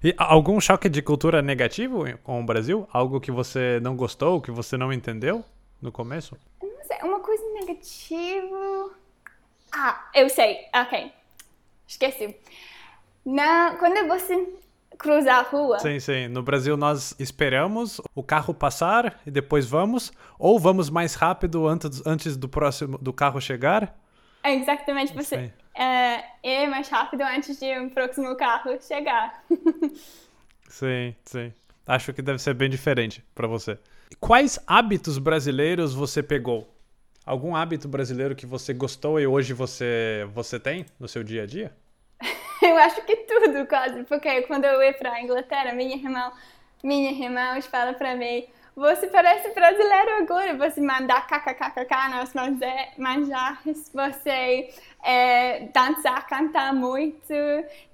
E 0.00 0.14
algum 0.16 0.60
choque 0.60 0.88
de 0.88 1.02
cultura 1.02 1.42
negativo 1.42 2.04
com 2.22 2.40
o 2.40 2.46
Brasil? 2.46 2.86
Algo 2.92 3.20
que 3.20 3.32
você 3.32 3.80
não 3.82 3.96
gostou, 3.96 4.40
que 4.40 4.52
você 4.52 4.76
não 4.76 4.92
entendeu 4.92 5.44
no 5.82 5.90
começo? 5.90 6.38
Não 6.62 6.84
sei, 6.84 6.98
uma 7.02 7.18
coisa 7.18 7.42
negativa. 7.54 8.92
Ah, 9.72 10.10
eu 10.14 10.28
sei. 10.28 10.58
Ok. 10.74 11.12
Esqueci. 11.86 12.36
Na, 13.24 13.76
quando 13.78 14.06
você 14.06 14.46
cruzar 14.98 15.38
a 15.38 15.42
rua. 15.42 15.78
Sim, 15.78 16.00
sim. 16.00 16.28
No 16.28 16.42
Brasil 16.42 16.76
nós 16.76 17.14
esperamos 17.18 18.00
o 18.14 18.22
carro 18.22 18.52
passar 18.52 19.20
e 19.24 19.30
depois 19.30 19.64
vamos, 19.64 20.12
ou 20.38 20.58
vamos 20.58 20.90
mais 20.90 21.14
rápido 21.14 21.66
antes, 21.66 22.04
antes 22.04 22.36
do 22.36 22.48
próximo 22.48 22.98
do 22.98 23.12
carro 23.12 23.40
chegar. 23.40 23.96
É 24.42 24.54
exatamente 24.54 25.14
você. 25.14 25.52
É, 25.74 26.24
é 26.42 26.66
mais 26.66 26.88
rápido 26.88 27.22
antes 27.22 27.58
de 27.58 27.78
um 27.78 27.88
próximo 27.88 28.34
carro 28.36 28.76
chegar. 28.80 29.44
sim, 30.68 31.14
sim. 31.24 31.52
Acho 31.86 32.12
que 32.12 32.20
deve 32.20 32.38
ser 32.38 32.54
bem 32.54 32.68
diferente 32.68 33.24
para 33.34 33.46
você. 33.46 33.78
Quais 34.20 34.58
hábitos 34.66 35.18
brasileiros 35.18 35.94
você 35.94 36.22
pegou? 36.22 36.68
Algum 37.28 37.54
hábito 37.54 37.86
brasileiro 37.86 38.34
que 38.34 38.46
você 38.46 38.72
gostou 38.72 39.20
e 39.20 39.26
hoje 39.26 39.52
você 39.52 40.26
você 40.32 40.58
tem 40.58 40.86
no 40.98 41.06
seu 41.06 41.22
dia 41.22 41.42
a 41.42 41.46
dia? 41.46 41.76
eu 42.62 42.74
acho 42.78 43.04
que 43.04 43.16
tudo 43.16 43.66
quase, 43.66 44.02
porque 44.04 44.40
quando 44.44 44.64
eu 44.64 44.82
ia 44.82 44.94
para 44.94 45.12
a 45.12 45.20
Inglaterra, 45.20 45.74
minha 45.74 45.94
irmã, 45.94 46.32
minha 46.82 47.10
irmã 47.10 47.60
fala 47.60 47.92
para 47.92 48.16
mim, 48.16 48.46
você 48.78 49.08
parece 49.08 49.52
brasileiro 49.52 50.22
agora, 50.22 50.56
você 50.56 50.80
mandar 50.80 51.26
kkkk 51.26 52.08
nas 52.10 52.32
manjares, 52.96 53.90
você 53.92 54.72
é, 55.02 55.68
dançar, 55.74 56.24
cantar 56.28 56.72
muito 56.72 57.34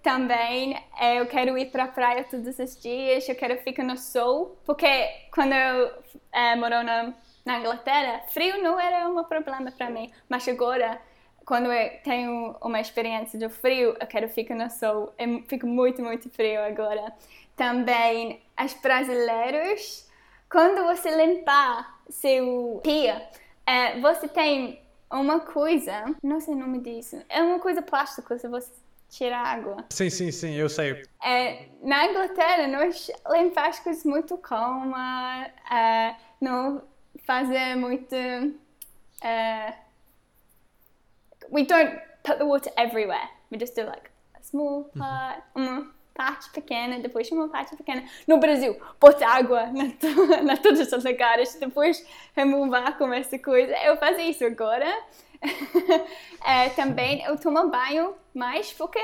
também. 0.03 0.77
É, 1.01 1.21
eu 1.21 1.27
quero 1.27 1.57
ir 1.57 1.71
para 1.71 1.85
a 1.85 1.89
praia 1.89 2.23
todos 2.25 2.59
os 2.59 2.81
dias, 2.81 3.27
eu 3.27 3.35
quero 3.35 3.57
ficar 3.63 3.83
no 3.83 3.97
sol, 3.97 4.59
porque 4.67 5.09
quando 5.33 5.55
eu 5.55 5.91
é, 6.31 6.55
moro 6.55 6.83
na, 6.83 7.15
na 7.47 7.59
Inglaterra, 7.61 8.21
frio 8.29 8.63
não 8.63 8.79
era 8.79 9.09
um 9.09 9.25
problema 9.25 9.73
para 9.73 9.89
mim, 9.89 10.13
mas 10.29 10.47
agora 10.47 11.01
quando 11.47 11.73
eu 11.73 12.03
tenho 12.03 12.57
uma 12.63 12.81
experiência 12.81 13.39
de 13.39 13.49
frio, 13.49 13.97
eu 13.99 14.07
quero 14.07 14.29
ficar 14.29 14.55
no 14.55 14.71
sol. 14.71 15.15
Eu 15.19 15.43
fico 15.47 15.67
muito, 15.67 16.03
muito 16.03 16.31
frio 16.31 16.63
agora. 16.63 17.13
Também, 17.55 18.43
as 18.57 18.73
brasileiros, 18.75 20.09
quando 20.55 20.85
você 20.85 21.11
limpar 21.11 22.01
seu 22.09 22.81
pia, 22.81 23.29
é, 23.67 23.99
você 23.99 24.29
tem 24.29 24.81
uma 25.11 25.41
coisa, 25.41 26.05
não 26.23 26.39
sei 26.39 26.55
o 26.55 26.57
nome 26.57 26.79
disso, 26.79 27.21
é 27.29 27.43
uma 27.43 27.59
coisa 27.59 27.83
plástica 27.83 28.39
se 28.39 28.47
você 28.47 28.71
tira 29.09 29.37
água. 29.37 29.85
Sim, 29.91 30.09
sim, 30.09 30.31
sim, 30.31 30.55
eu 30.55 30.69
sei. 30.69 31.03
É, 31.25 31.67
na 31.83 32.07
Inglaterra, 32.07 32.69
nós 32.69 33.11
limpamos 33.33 33.81
coisas 33.81 34.05
muito 34.05 34.39
calma, 34.39 35.45
é, 35.73 36.15
não 36.41 36.85
fazer 37.27 37.75
muito... 37.75 38.15
É, 38.15 39.75
we 41.51 41.65
don't 41.67 42.01
put 42.23 42.39
the 42.39 42.45
water 42.45 42.73
everywhere. 42.77 43.29
We 43.51 43.59
just 43.59 43.75
do 43.75 43.87
like 43.87 44.09
a 44.35 44.43
small 44.43 44.89
uhum. 44.95 45.01
part, 45.01 45.43
uma 45.57 45.94
parte 46.15 46.49
pequena, 46.51 47.01
depois 47.01 47.31
uma 47.31 47.49
parte 47.49 47.77
pequena. 47.77 48.05
No 48.27 48.39
Brasil, 48.39 48.81
botar 49.01 49.37
água 49.37 49.67
na, 49.67 49.85
na 50.43 50.57
todos 50.57 50.81
os 50.81 51.05
lugares, 51.05 51.55
depois 51.57 52.07
remover 52.35 52.97
com 52.97 53.13
essa 53.13 53.39
coisa. 53.39 53.77
Eu 53.79 53.97
faço 53.97 54.21
isso 54.21 54.45
agora. 54.45 54.87
é, 56.47 56.71
também 56.71 57.23
eu 57.25 57.37
tomo 57.37 57.69
banho 57.69 58.15
mais 58.33 58.73
porque 58.73 59.01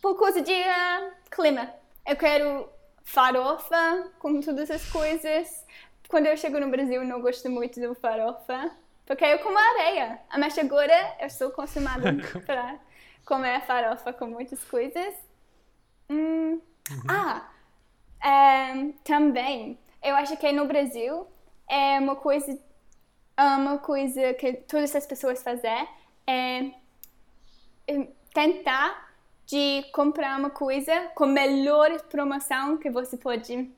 por 0.00 0.16
causa 0.18 0.40
de 0.42 0.52
uh, 0.52 1.12
clima. 1.30 1.72
Eu 2.06 2.16
quero 2.16 2.68
farofa 3.02 4.10
com 4.18 4.40
todas 4.40 4.70
as 4.70 4.88
coisas. 4.90 5.66
Quando 6.08 6.26
eu 6.26 6.36
chego 6.36 6.60
no 6.60 6.70
Brasil, 6.70 7.04
não 7.04 7.20
gosto 7.20 7.50
muito 7.50 7.80
do 7.80 7.94
farofa, 7.94 8.70
porque 9.04 9.24
eu 9.24 9.38
como 9.40 9.58
areia. 9.58 10.20
Mas 10.38 10.56
agora 10.58 11.16
eu 11.20 11.26
estou 11.26 11.48
acostumada 11.48 12.14
para 12.46 12.78
comer 13.24 13.60
farofa 13.62 14.12
com 14.12 14.26
muitas 14.26 14.62
coisas. 14.64 15.27
Hum. 16.10 16.60
Uhum. 16.90 17.02
Ah, 17.08 17.50
é, 18.22 18.92
também, 19.04 19.78
eu 20.02 20.16
acho 20.16 20.36
que 20.36 20.52
no 20.52 20.66
Brasil 20.66 21.26
é 21.68 21.98
uma 21.98 22.16
coisa, 22.16 22.58
uma 23.38 23.78
coisa 23.78 24.32
que 24.34 24.54
todas 24.54 24.94
as 24.96 25.06
pessoas 25.06 25.42
fazem 25.42 25.70
é, 26.26 26.70
é 27.86 28.08
tentar 28.32 29.08
de 29.46 29.82
comprar 29.92 30.38
uma 30.38 30.50
coisa 30.50 31.08
com 31.14 31.26
melhor 31.26 32.00
promoção 32.02 32.76
que 32.76 32.90
você 32.90 33.16
pode 33.16 33.70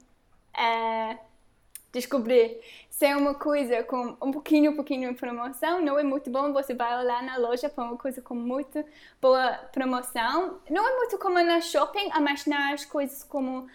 é, 0.57 1.19
descobrir. 1.93 2.61
Se 3.01 3.07
é 3.07 3.17
uma 3.17 3.33
coisa 3.33 3.83
com 3.83 4.15
um 4.21 4.31
pouquinho, 4.31 4.77
pouquinho 4.77 5.11
de 5.11 5.19
promoção, 5.19 5.81
não 5.81 5.99
é 5.99 6.03
muito 6.03 6.29
bom. 6.29 6.53
Você 6.53 6.75
vai 6.75 7.03
lá 7.03 7.23
na 7.23 7.39
loja 7.39 7.67
para 7.71 7.83
uma 7.83 7.97
coisa 7.97 8.21
com 8.21 8.35
muito 8.35 8.85
boa 9.19 9.55
promoção. 9.73 10.61
Não 10.69 10.87
é 10.87 10.97
muito 10.99 11.17
como 11.17 11.43
na 11.43 11.63
shopping, 11.63 12.11
mas 12.21 12.45
nas 12.45 12.85
coisas 12.85 13.25
como 13.25 13.67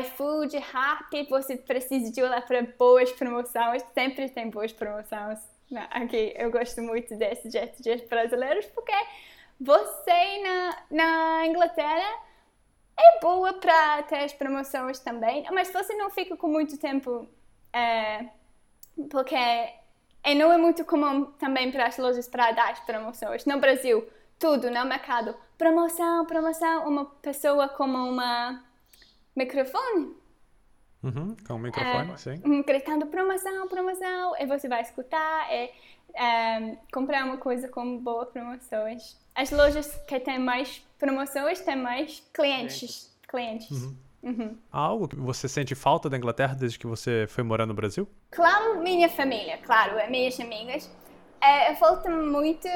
iFood, 0.00 0.56
Rappi, 0.56 1.26
você 1.28 1.58
precisa 1.58 2.10
de 2.10 2.22
olhar 2.22 2.40
para 2.46 2.62
boas 2.78 3.12
promoções. 3.12 3.84
Sempre 3.92 4.30
tem 4.30 4.48
boas 4.48 4.72
promoções. 4.72 5.40
Aqui 5.90 6.32
eu 6.38 6.50
gosto 6.50 6.80
muito 6.80 7.14
desses 7.16 7.52
jeitos 7.52 8.08
brasileiros 8.08 8.64
porque 8.64 8.96
você 9.60 10.42
na, 10.42 10.76
na 10.90 11.46
Inglaterra 11.46 12.18
é 12.98 13.20
boa 13.20 13.52
para 13.52 14.04
ter 14.04 14.20
as 14.20 14.32
promoções 14.32 14.98
também, 15.00 15.46
mas 15.52 15.70
você 15.70 15.94
não 15.96 16.08
fica 16.08 16.34
com 16.34 16.48
muito 16.48 16.78
tempo 16.78 17.28
é, 17.74 18.39
porque 19.10 19.36
e 20.24 20.34
não 20.34 20.52
é 20.52 20.58
muito 20.58 20.84
comum 20.84 21.26
também 21.32 21.70
para 21.70 21.86
as 21.86 21.96
lojas 21.96 22.28
para 22.28 22.52
dar 22.52 22.84
promoções. 22.84 23.46
No 23.46 23.58
Brasil, 23.58 24.06
tudo 24.38 24.70
no 24.70 24.84
mercado, 24.84 25.34
promoção, 25.56 26.26
promoção, 26.26 26.88
uma 26.88 27.06
pessoa 27.06 27.68
com 27.68 27.84
uma 27.84 28.62
microfone. 29.34 30.14
Uhum, 31.02 31.34
com 31.46 31.54
um 31.54 31.58
microfone, 31.58 32.12
é, 32.12 32.16
sim. 32.18 32.62
Gritando 32.62 33.06
promoção, 33.06 33.66
promoção, 33.68 34.36
e 34.38 34.44
você 34.44 34.68
vai 34.68 34.82
escutar 34.82 35.50
e 35.50 35.70
é, 36.14 36.76
comprar 36.92 37.24
uma 37.24 37.38
coisa 37.38 37.68
com 37.68 37.96
boas 37.98 38.28
promoções. 38.28 39.16
As 39.34 39.50
lojas 39.50 39.94
que 40.06 40.20
têm 40.20 40.38
mais 40.38 40.84
promoções 40.98 41.60
têm 41.60 41.76
mais 41.76 42.22
clientes. 42.34 43.16
clientes. 43.26 43.70
Uhum. 43.70 43.96
Uhum. 44.22 44.56
Algo 44.70 45.08
que 45.08 45.16
você 45.16 45.48
sente 45.48 45.74
falta 45.74 46.10
da 46.10 46.16
Inglaterra 46.16 46.54
desde 46.54 46.78
que 46.78 46.86
você 46.86 47.26
foi 47.28 47.42
morar 47.42 47.66
no 47.66 47.74
Brasil? 47.74 48.06
Claro, 48.30 48.80
minha 48.80 49.08
família, 49.08 49.58
claro, 49.58 49.96
minhas 50.10 50.38
amigas. 50.38 50.90
É, 51.40 51.74
falta 51.76 52.10
muito 52.10 52.68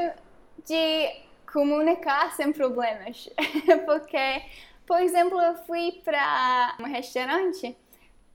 de 0.67 1.25
comunicar 1.53 2.33
sem 2.35 2.53
problemas. 2.53 3.29
Porque, 3.85 4.43
por 4.87 5.01
exemplo, 5.01 5.41
eu 5.41 5.55
fui 5.67 6.01
para 6.05 6.77
um 6.81 6.85
restaurante, 6.85 7.77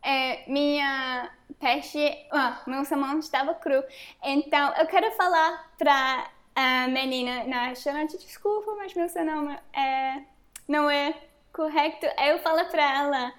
é, 0.04 0.50
minha 0.50 1.32
peixe, 1.60 2.26
ah, 2.32 2.62
meu 2.68 2.86
salmão 2.86 3.20
estava 3.20 3.56
cru. 3.56 3.84
Então, 4.24 4.74
eu 4.76 4.86
quero 4.86 5.12
falar 5.14 5.72
para 5.78 6.30
a 6.56 6.88
menina 6.88 7.44
na 7.46 7.68
restaurante, 7.68 8.18
desculpa, 8.18 8.76
mas 8.76 8.94
meu 8.94 9.10
salmão 9.10 9.58
é, 9.74 10.24
não 10.68 10.90
é 10.90 11.14
correto. 11.54 12.06
Eu 12.18 12.40
falo 12.40 12.66
para 12.66 12.84
ela, 12.84 13.34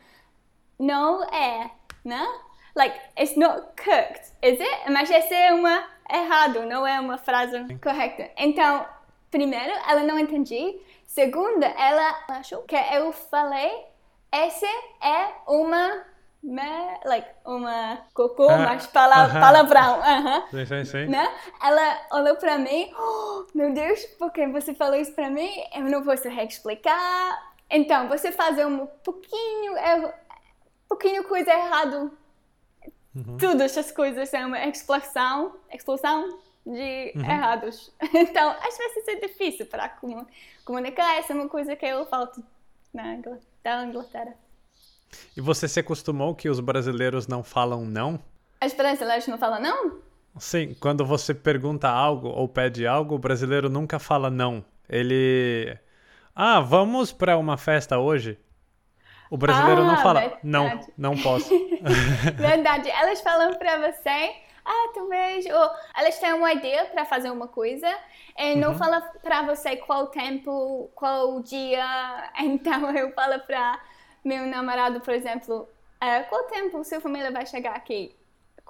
não 0.79 1.25
é, 1.25 1.71
né? 2.05 2.27
Like, 2.75 2.99
it's 3.19 3.37
not 3.37 3.61
cooked, 3.77 4.33
is 4.43 4.61
it? 4.61 4.91
Mas 4.91 5.11
esse 5.11 5.35
é 5.35 5.53
uma 5.53 5.85
errado, 6.09 6.67
não 6.67 6.87
é 6.87 7.01
uma 7.01 7.19
frase 7.19 7.57
correta. 7.79 8.31
Então, 8.37 8.87
primeiro, 9.31 9.73
ela 9.89 10.03
não 10.03 10.19
entendi. 10.19 10.81
Segunda, 11.07 11.67
ela 11.67 12.25
achou 12.29 12.63
que 12.63 12.77
eu 12.77 13.13
falei, 13.13 13.71
esse 14.33 14.67
é 15.03 15.35
uma 15.47 16.05
me, 16.43 16.99
like, 17.05 17.29
uma 17.45 17.99
cocô, 18.15 18.49
ah, 18.49 18.59
mas 18.59 18.87
pala 18.87 19.27
uh 19.27 19.29
-huh. 19.29 19.41
palavrão. 19.41 19.99
Uh 19.99 20.03
-huh. 20.03 20.51
Sim, 20.51 20.67
sim, 20.67 20.85
sim. 20.85 21.07
Né? 21.07 21.29
Ela 21.63 22.01
olhou 22.13 22.37
pra 22.37 22.57
mim, 22.59 22.91
oh, 22.99 23.47
meu 23.55 23.75
Deus, 23.75 24.05
por 24.19 24.33
que 24.33 24.47
você 24.47 24.75
falou 24.75 24.97
isso 24.97 25.13
pra 25.13 25.29
mim? 25.29 25.51
Eu 25.75 25.83
não 25.83 26.03
posso 26.03 26.29
reexplicar. 26.29 27.50
Então, 27.71 28.09
você 28.09 28.33
fazer 28.33 28.67
um 28.67 28.87
pouquinho, 28.87 29.77
é, 29.77 30.15
pouquinho 30.89 31.25
coisa 31.25 31.53
errado. 31.53 32.13
Uhum. 33.15 33.37
Todas 33.39 33.77
essas 33.77 33.93
coisas 33.93 34.29
são 34.29 34.49
uma 34.49 34.67
explosão, 34.67 35.57
explosão 35.73 36.39
de 36.67 37.13
uhum. 37.15 37.23
errados. 37.23 37.93
Então, 38.13 38.51
às 38.51 38.77
vezes 38.77 39.09
é 39.09 39.15
difícil 39.27 39.67
para 39.67 39.89
comunicar. 40.65 41.17
Essa 41.19 41.33
é 41.33 41.37
uma 41.37 41.49
coisa 41.49 41.77
que 41.77 41.87
eu 41.87 42.07
falto 42.07 42.43
na 42.93 43.17
da 43.63 43.85
Inglaterra. 43.85 44.35
E 45.37 45.41
você 45.41 45.69
se 45.69 45.81
acostumou 45.81 46.35
que 46.35 46.49
os 46.49 46.61
brasileiros 46.61 47.27
não 47.27 47.43
falam 47.43 47.85
não? 47.85 48.19
Os 48.65 48.73
brasileiros 48.73 49.27
não 49.27 49.39
falam 49.39 49.61
não? 49.61 50.01
Sim, 50.39 50.75
quando 50.81 51.05
você 51.05 51.35
pergunta 51.35 51.89
algo 51.89 52.29
ou 52.29 52.49
pede 52.49 52.87
algo, 52.87 53.17
o 53.17 53.19
brasileiro 53.19 53.69
nunca 53.69 53.99
fala 53.99 54.31
não. 54.31 54.65
Ele 54.89 55.77
ah, 56.43 56.59
vamos 56.59 57.13
para 57.13 57.37
uma 57.37 57.59
festa 57.59 57.99
hoje? 57.99 58.39
O 59.31 59.37
brasileiro 59.37 59.83
ah, 59.83 59.85
não 59.85 59.97
fala, 59.99 60.21
verdade. 60.21 60.41
não, 60.43 60.81
não 60.97 61.17
posso. 61.19 61.51
verdade. 62.35 62.89
Elas 62.89 63.21
falam 63.21 63.53
para 63.59 63.93
você, 63.93 64.33
ah, 64.65 64.91
talvez, 64.95 65.45
ou 65.45 65.71
elas 65.95 66.19
têm 66.19 66.33
uma 66.33 66.51
ideia 66.51 66.87
para 66.87 67.05
fazer 67.05 67.31
uma 67.31 67.47
coisa 67.47 67.95
e 68.39 68.57
não 68.57 68.71
uhum. 68.71 68.79
fala 68.79 69.03
para 69.23 69.43
você 69.43 69.77
qual 69.77 70.07
tempo, 70.07 70.91
qual 70.95 71.43
dia. 71.43 71.85
Então 72.41 72.91
eu 72.97 73.13
falo 73.13 73.39
para 73.41 73.79
meu 74.25 74.47
namorado, 74.47 74.99
por 75.03 75.13
exemplo, 75.13 75.69
ah, 76.01 76.23
qual 76.23 76.45
tempo 76.45 76.83
sua 76.85 77.03
família 77.03 77.31
vai 77.31 77.45
chegar 77.45 77.77
aqui? 77.77 78.17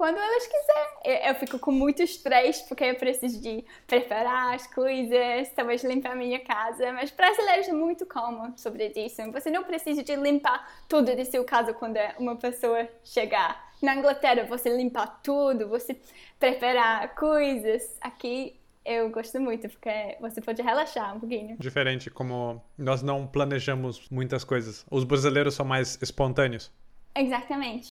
Quando 0.01 0.17
elas 0.17 0.47
quiserem. 0.47 0.91
Eu, 1.05 1.29
eu, 1.29 1.35
fico 1.35 1.59
com 1.59 1.71
muito 1.71 2.03
estresse 2.03 2.67
porque 2.67 2.85
eu 2.85 2.95
preciso 2.95 3.39
de 3.39 3.63
preparar 3.87 4.55
as 4.55 4.67
coisas, 4.67 5.51
talvez 5.55 5.85
limpar 5.85 6.13
a 6.13 6.15
minha 6.15 6.41
casa. 6.41 6.91
Mas 6.95 7.11
brasileiros 7.11 7.69
é 7.69 7.73
muito 7.75 8.07
calmo 8.07 8.55
sobre 8.57 8.91
isso. 8.97 9.21
Você 9.31 9.51
não 9.51 9.63
precisa 9.63 10.03
de 10.03 10.17
limpar 10.17 10.67
tudo 10.89 11.15
de 11.15 11.27
seu 11.27 11.45
casa 11.45 11.75
quando 11.75 11.99
uma 12.19 12.35
pessoa 12.35 12.89
chegar. 13.05 13.71
Na 13.83 13.95
Inglaterra 13.95 14.47
você 14.47 14.75
limpa 14.75 15.07
tudo, 15.07 15.69
você 15.69 15.95
preparar 16.39 17.15
coisas. 17.15 17.99
Aqui 18.01 18.59
eu 18.83 19.11
gosto 19.11 19.39
muito, 19.39 19.69
porque 19.69 20.17
você 20.19 20.41
pode 20.41 20.63
relaxar 20.63 21.15
um 21.15 21.21
pouquinho. 21.21 21.59
Diferente, 21.59 22.11
como 22.11 22.63
nós 22.79 23.03
não 23.03 23.27
planejamos 23.27 24.09
muitas 24.09 24.45
coisas. 24.45 24.83
Os 24.91 25.05
brasileiros 25.05 25.53
são 25.55 25.67
mais 25.67 25.99
espontâneos. 26.01 26.73
Exatamente. 27.15 27.91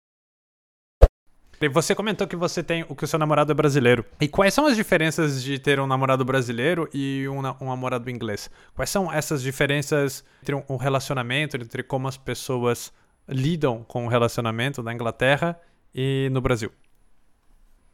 Você 1.69 1.95
comentou 1.95 2.27
que 2.27 2.35
você 2.35 2.63
tem 2.63 2.85
o 2.89 2.95
que 2.95 3.03
o 3.03 3.07
seu 3.07 3.19
namorado 3.19 3.51
é 3.51 3.55
brasileiro. 3.55 4.05
E 4.19 4.27
quais 4.27 4.53
são 4.53 4.65
as 4.65 4.75
diferenças 4.75 5.43
de 5.43 5.59
ter 5.59 5.79
um 5.79 5.87
namorado 5.87 6.23
brasileiro 6.25 6.89
e 6.93 7.27
um, 7.27 7.39
um 7.39 7.69
namorado 7.69 8.09
inglês? 8.09 8.49
Quais 8.75 8.89
são 8.89 9.11
essas 9.11 9.41
diferenças 9.41 10.23
entre 10.41 10.55
um, 10.55 10.77
relacionamento, 10.77 11.57
entre 11.57 11.83
como 11.83 12.07
as 12.07 12.17
pessoas 12.17 12.93
lidam 13.27 13.83
com 13.83 14.05
o 14.05 14.09
relacionamento 14.09 14.81
na 14.81 14.93
Inglaterra 14.93 15.59
e 15.93 16.29
no 16.31 16.41
Brasil? 16.41 16.71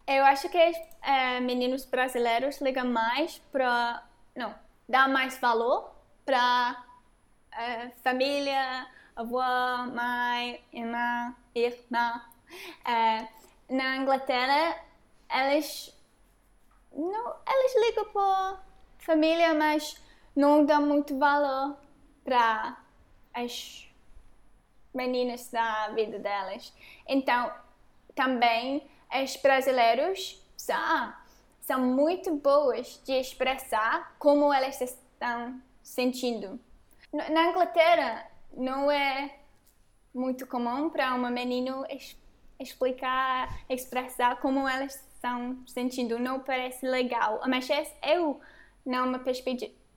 Eu 0.07 0.25
acho 0.25 0.49
que 0.49 0.57
é, 0.57 1.39
meninos 1.39 1.85
brasileiros 1.85 2.59
ligam 2.61 2.87
mais 2.87 3.39
para. 3.51 4.03
Não, 4.35 4.55
dá 4.87 5.07
mais 5.07 5.37
valor 5.37 5.91
para 6.25 6.83
é, 7.55 7.89
família, 8.03 8.87
avó, 9.15 9.85
mãe, 9.93 10.63
irmã, 10.73 11.35
irmã. 11.53 12.21
É, 12.83 13.27
na 13.69 13.97
Inglaterra, 13.97 14.83
elas 15.29 15.95
não, 16.91 17.35
elas 17.45 17.75
ligam 17.85 18.05
por 18.05 18.59
família, 18.97 19.53
mas 19.53 20.01
não 20.35 20.65
dão 20.65 20.81
muito 20.85 21.17
valor 21.17 21.77
para 22.23 22.77
as 23.33 23.87
meninas 24.93 25.49
da 25.49 25.89
vida 25.89 26.19
delas. 26.19 26.73
Então, 27.07 27.51
também 28.15 28.89
os 29.23 29.35
brasileiros 29.37 30.43
são, 30.57 31.13
são 31.61 31.79
muito 31.79 32.35
boas 32.35 33.01
de 33.05 33.13
expressar 33.13 34.15
como 34.17 34.53
elas 34.53 34.81
estão 34.81 35.61
sentindo. 35.81 36.59
Na 37.11 37.45
Inglaterra, 37.47 38.29
não 38.53 38.91
é 38.91 39.35
muito 40.13 40.45
comum 40.45 40.89
para 40.89 41.13
uma 41.13 41.29
menina 41.29 41.85
explicar, 42.59 43.59
expressar 43.69 44.39
como 44.39 44.67
elas 44.67 44.95
estão 45.13 45.57
sentindo. 45.67 46.19
Não 46.19 46.39
parece 46.39 46.85
legal. 46.85 47.41
Mas 47.47 47.67
eu, 48.03 48.39
numa 48.85 49.19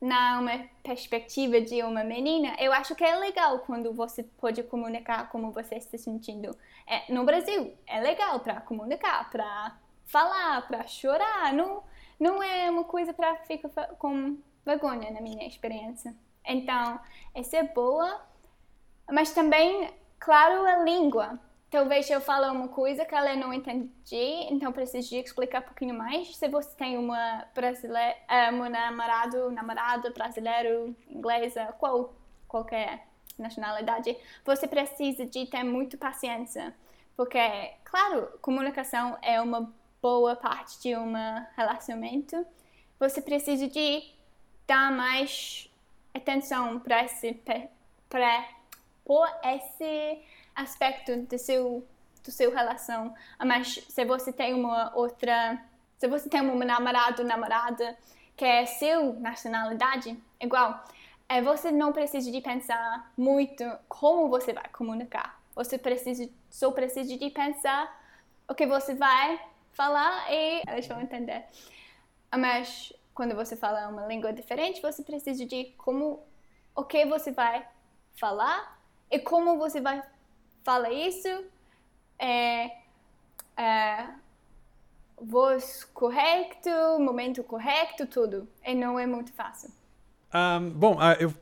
na 0.00 0.68
perspectiva 0.82 1.60
de 1.60 1.80
uma 1.82 2.02
menina, 2.02 2.56
eu 2.58 2.72
acho 2.72 2.94
que 2.94 3.04
é 3.04 3.14
legal 3.14 3.60
quando 3.60 3.92
você 3.92 4.24
pode 4.24 4.60
comunicar 4.64 5.30
como 5.30 5.52
você 5.52 5.76
está 5.76 5.96
sentindo. 5.96 6.56
É, 6.86 7.12
no 7.12 7.24
Brasil, 7.24 7.72
é 7.86 8.00
legal 8.00 8.40
para 8.40 8.60
comunicar, 8.60 9.30
para 9.30 9.76
falar, 10.04 10.66
para 10.66 10.86
chorar. 10.88 11.52
Não, 11.52 11.84
não 12.18 12.42
é 12.42 12.68
uma 12.68 12.82
coisa 12.82 13.14
para 13.14 13.36
ficar 13.36 13.68
com 13.98 14.38
vergonha, 14.66 15.10
na 15.12 15.20
minha 15.20 15.46
experiência. 15.46 16.14
Então, 16.44 16.98
essa 17.32 17.58
é 17.58 17.62
boa, 17.62 18.20
mas 19.08 19.32
também, 19.32 19.88
claro, 20.18 20.66
a 20.66 20.82
língua 20.82 21.38
talvez 21.72 22.08
eu 22.10 22.20
fale 22.20 22.46
uma 22.54 22.68
coisa 22.68 23.02
que 23.02 23.14
ela 23.14 23.34
não 23.34 23.50
entendi, 23.52 23.88
então 24.50 24.70
preciso 24.70 25.08
de 25.08 25.16
explicar 25.16 25.62
um 25.62 25.64
pouquinho 25.64 25.94
mais. 25.94 26.36
Se 26.36 26.46
você 26.46 26.76
tem 26.76 26.98
uma 26.98 27.46
brasileira, 27.54 28.14
eh, 28.28 28.52
um 28.52 28.68
namorado, 28.68 29.50
namorada 29.50 30.10
brasileiro, 30.10 30.94
inglesa, 31.08 31.74
qual, 31.78 32.14
qualquer 32.46 33.08
nacionalidade, 33.38 34.14
você 34.44 34.68
precisa 34.68 35.24
de 35.24 35.46
ter 35.46 35.64
muito 35.64 35.96
paciência, 35.96 36.76
porque, 37.16 37.40
claro, 37.84 38.28
comunicação 38.42 39.16
é 39.22 39.40
uma 39.40 39.72
boa 40.02 40.36
parte 40.36 40.78
de 40.82 40.94
um 40.94 41.14
relacionamento. 41.56 42.46
Você 43.00 43.22
precisa 43.22 43.66
de 43.66 44.12
dar 44.66 44.92
mais 44.92 45.70
atenção 46.12 46.78
para 46.80 47.04
esse 47.04 47.32
para 48.10 48.46
esse 49.42 50.22
aspecto 50.54 51.16
do 51.16 51.38
seu 51.38 51.86
do 52.22 52.30
seu 52.30 52.52
relação. 52.52 53.14
Mas 53.44 53.84
se 53.88 54.04
você 54.04 54.32
tem 54.32 54.54
uma 54.54 54.94
outra, 54.94 55.60
se 55.98 56.06
você 56.06 56.28
tem 56.28 56.40
um 56.40 56.58
namorado, 56.58 57.24
namorada 57.24 57.96
que 58.36 58.44
é 58.44 58.64
seu 58.64 59.14
nacionalidade, 59.14 60.16
igual, 60.40 60.84
é, 61.28 61.42
você 61.42 61.70
não 61.70 61.92
precisa 61.92 62.30
de 62.30 62.40
pensar 62.40 63.12
muito 63.16 63.64
como 63.88 64.28
você 64.28 64.52
vai 64.52 64.68
comunicar. 64.68 65.40
Você 65.54 65.76
precisa, 65.78 66.28
só 66.50 66.70
precisa 66.70 67.16
de 67.16 67.30
pensar 67.30 68.00
o 68.48 68.54
que 68.54 68.66
você 68.66 68.94
vai 68.94 69.40
falar 69.72 70.30
e 70.30 70.62
eles 70.68 70.86
vão 70.86 71.00
entender. 71.00 71.44
Mas 72.34 72.92
quando 73.14 73.34
você 73.34 73.56
fala 73.56 73.88
uma 73.88 74.06
língua 74.06 74.32
diferente, 74.32 74.80
você 74.80 75.02
precisa 75.02 75.44
de 75.44 75.64
como, 75.76 76.22
o 76.74 76.84
que 76.84 77.04
você 77.04 77.30
vai 77.30 77.66
falar 78.14 78.80
e 79.10 79.18
como 79.18 79.58
você 79.58 79.80
vai 79.80 80.02
fala 80.62 80.90
isso, 80.90 81.28
é, 82.18 82.70
é, 83.56 84.08
voz 85.20 85.84
correto, 85.92 86.70
momento 86.98 87.42
correto, 87.42 88.06
tudo. 88.06 88.48
E 88.64 88.74
não 88.74 88.98
é 88.98 89.06
muito 89.06 89.32
fácil. 89.32 89.70
Um, 90.34 90.70
bom, 90.70 90.94
uh, 90.94 91.14
eu, 91.20 91.32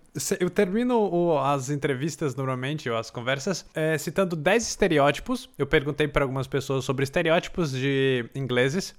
eu 0.41 0.51
termino 0.51 1.39
as 1.39 1.71
entrevistas 1.71 2.35
normalmente, 2.35 2.91
ou 2.91 2.97
as 2.97 3.09
conversas, 3.09 3.65
é, 3.73 3.97
citando 3.97 4.35
10 4.35 4.67
estereótipos. 4.67 5.49
Eu 5.57 5.67
perguntei 5.67 6.09
para 6.09 6.25
algumas 6.25 6.49
pessoas 6.49 6.85
sobre 6.85 7.05
estereótipos 7.05 7.71
de 7.71 8.29
ingleses. 8.35 8.95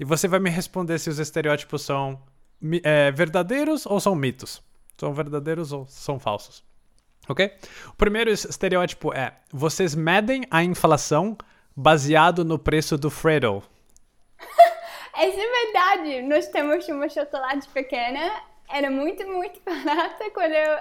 E 0.00 0.04
você 0.04 0.26
vai 0.26 0.40
me 0.40 0.50
responder 0.50 0.98
se 0.98 1.10
os 1.10 1.18
estereótipos 1.18 1.82
são 1.82 2.18
é, 2.82 3.10
verdadeiros 3.10 3.84
ou 3.86 4.00
são 4.00 4.14
mitos. 4.14 4.62
São 4.96 5.12
verdadeiros 5.12 5.72
ou 5.72 5.86
são 5.86 6.18
falsos. 6.18 6.64
Ok? 7.28 7.52
O 7.88 7.96
primeiro 7.96 8.30
estereótipo 8.30 9.12
é: 9.12 9.34
vocês 9.52 9.94
medem 9.94 10.44
a 10.50 10.62
inflação 10.62 11.36
baseado 11.74 12.44
no 12.44 12.58
preço 12.58 12.96
do 12.96 13.10
Freddo. 13.10 13.62
Isso 15.18 15.40
é 15.40 15.64
verdade. 15.64 16.22
Nós 16.22 16.46
temos 16.48 16.86
uma 16.88 17.08
chocolate 17.08 17.68
pequena. 17.68 18.42
Era 18.68 18.90
muito, 18.90 19.26
muito 19.26 19.60
barata 19.64 20.30
quando 20.32 20.52
eu, 20.52 20.78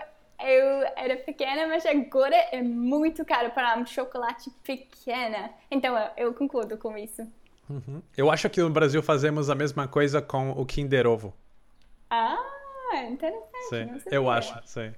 eu 0.48 0.92
era 0.96 1.18
pequena, 1.18 1.68
mas 1.68 1.86
agora 1.86 2.36
é 2.52 2.62
muito 2.62 3.26
caro 3.26 3.52
para 3.52 3.78
um 3.78 3.86
chocolate 3.86 4.50
pequena. 4.64 5.52
Então 5.70 5.98
eu, 5.98 6.28
eu 6.28 6.34
concordo 6.34 6.78
com 6.78 6.98
isso. 6.98 7.28
Uhum. 7.70 8.02
Eu 8.16 8.30
acho 8.30 8.50
que 8.50 8.62
no 8.62 8.70
Brasil 8.70 9.02
fazemos 9.02 9.50
a 9.50 9.56
mesma 9.56 9.88
coisa 9.88 10.22
com 10.22 10.52
o 10.52 10.66
Kinder 10.66 11.08
Ovo. 11.08 11.34
Ah, 12.10 12.38
interessante. 13.10 14.04
Sim, 14.04 14.10
eu 14.12 14.30
acho, 14.30 14.54
sim. 14.66 14.94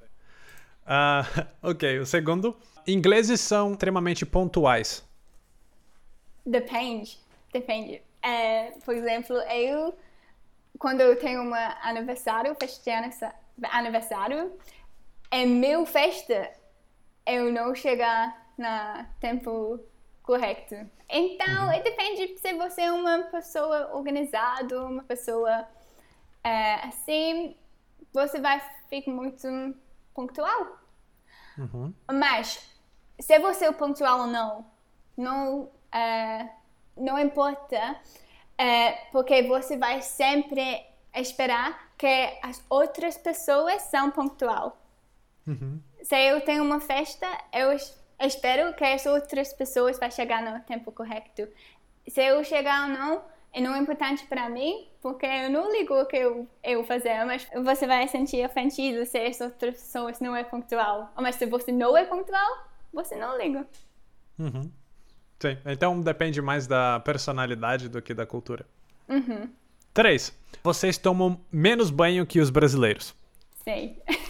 Uh, 0.85 1.45
ok, 1.69 1.99
o 1.99 2.05
segundo. 2.05 2.55
Ingleses 2.87 3.41
são 3.41 3.71
extremamente 3.71 4.25
pontuais. 4.25 5.03
Depende, 6.45 7.17
depende. 7.51 8.01
É, 8.21 8.71
por 8.83 8.93
exemplo, 8.93 9.35
eu, 9.37 9.95
quando 10.77 11.01
eu 11.01 11.15
tenho 11.17 11.41
um 11.41 11.53
aniversário, 11.81 12.55
festa 12.59 13.33
aniversário, 13.63 14.53
é 15.31 15.45
meu 15.45 15.85
festa, 15.85 16.51
eu 17.25 17.51
não 17.51 17.73
chegar 17.73 18.51
no 18.57 19.05
tempo 19.19 19.79
correto. 20.21 20.75
Então, 21.09 21.67
uhum. 21.67 21.83
depende 21.83 22.37
se 22.37 22.53
você 22.53 22.81
é 22.81 22.91
uma 22.91 23.23
pessoa 23.23 23.95
organizada, 23.95 24.85
uma 24.85 25.03
pessoa 25.03 25.67
é, 26.43 26.87
assim, 26.87 27.55
você 28.13 28.39
vai 28.39 28.61
ficar 28.89 29.11
muito 29.11 29.47
pontual. 30.15 30.79
Uhum. 31.57 31.93
Mas, 32.11 32.67
se 33.19 33.37
você 33.39 33.65
é 33.65 33.71
pontual 33.71 34.21
ou 34.21 34.27
não, 34.27 34.65
não, 35.15 35.69
é, 35.91 36.49
não 36.97 37.19
importa, 37.19 37.99
é, 38.57 38.91
porque 39.11 39.43
você 39.43 39.77
vai 39.77 40.01
sempre 40.01 40.83
esperar 41.13 41.91
que 41.97 42.39
as 42.41 42.63
outras 42.69 43.17
pessoas 43.17 43.81
são 43.83 44.09
pontual. 44.09 44.77
Uhum. 45.45 45.79
Se 46.01 46.15
eu 46.15 46.41
tenho 46.41 46.63
uma 46.63 46.79
festa, 46.79 47.27
eu 47.53 47.75
espero 48.19 48.73
que 48.73 48.83
as 48.83 49.05
outras 49.05 49.53
pessoas 49.53 49.99
vão 49.99 50.09
chegar 50.09 50.41
no 50.41 50.59
tempo 50.61 50.91
correto. 50.91 51.47
Se 52.07 52.21
eu 52.21 52.43
chegar 52.43 52.83
ou 52.83 52.95
não, 52.95 53.23
e 53.55 53.61
não 53.61 53.73
é 53.73 53.79
importante 53.79 54.25
para 54.25 54.49
mim, 54.49 54.85
porque 55.01 55.25
eu 55.25 55.49
não 55.49 55.71
ligo 55.71 55.93
o 55.93 56.05
que 56.05 56.17
eu, 56.17 56.45
eu 56.61 56.83
fazer, 56.83 57.23
mas 57.23 57.47
você 57.63 57.87
vai 57.87 58.05
sentir 58.07 58.45
ofendido 58.45 59.05
se 59.05 59.17
as 59.17 59.39
outras 59.39 59.75
pessoas 59.75 60.19
não 60.19 60.35
é 60.35 60.43
pontual. 60.43 61.13
Mas 61.15 61.35
se 61.35 61.45
você 61.45 61.71
não 61.71 61.95
é 61.95 62.03
pontual, 62.03 62.67
você 62.91 63.15
não 63.15 63.37
liga. 63.37 63.65
Uhum. 64.37 64.69
Sim, 65.39 65.57
então 65.65 66.01
depende 66.01 66.41
mais 66.41 66.67
da 66.67 66.99
personalidade 66.99 67.87
do 67.87 68.01
que 68.01 68.13
da 68.13 68.25
cultura. 68.25 68.65
Uhum. 69.07 69.49
Três, 69.93 70.37
vocês 70.61 70.97
tomam 70.97 71.39
menos 71.49 71.89
banho 71.89 72.25
que 72.25 72.41
os 72.41 72.49
brasileiros. 72.49 73.15
Sim. 73.63 73.95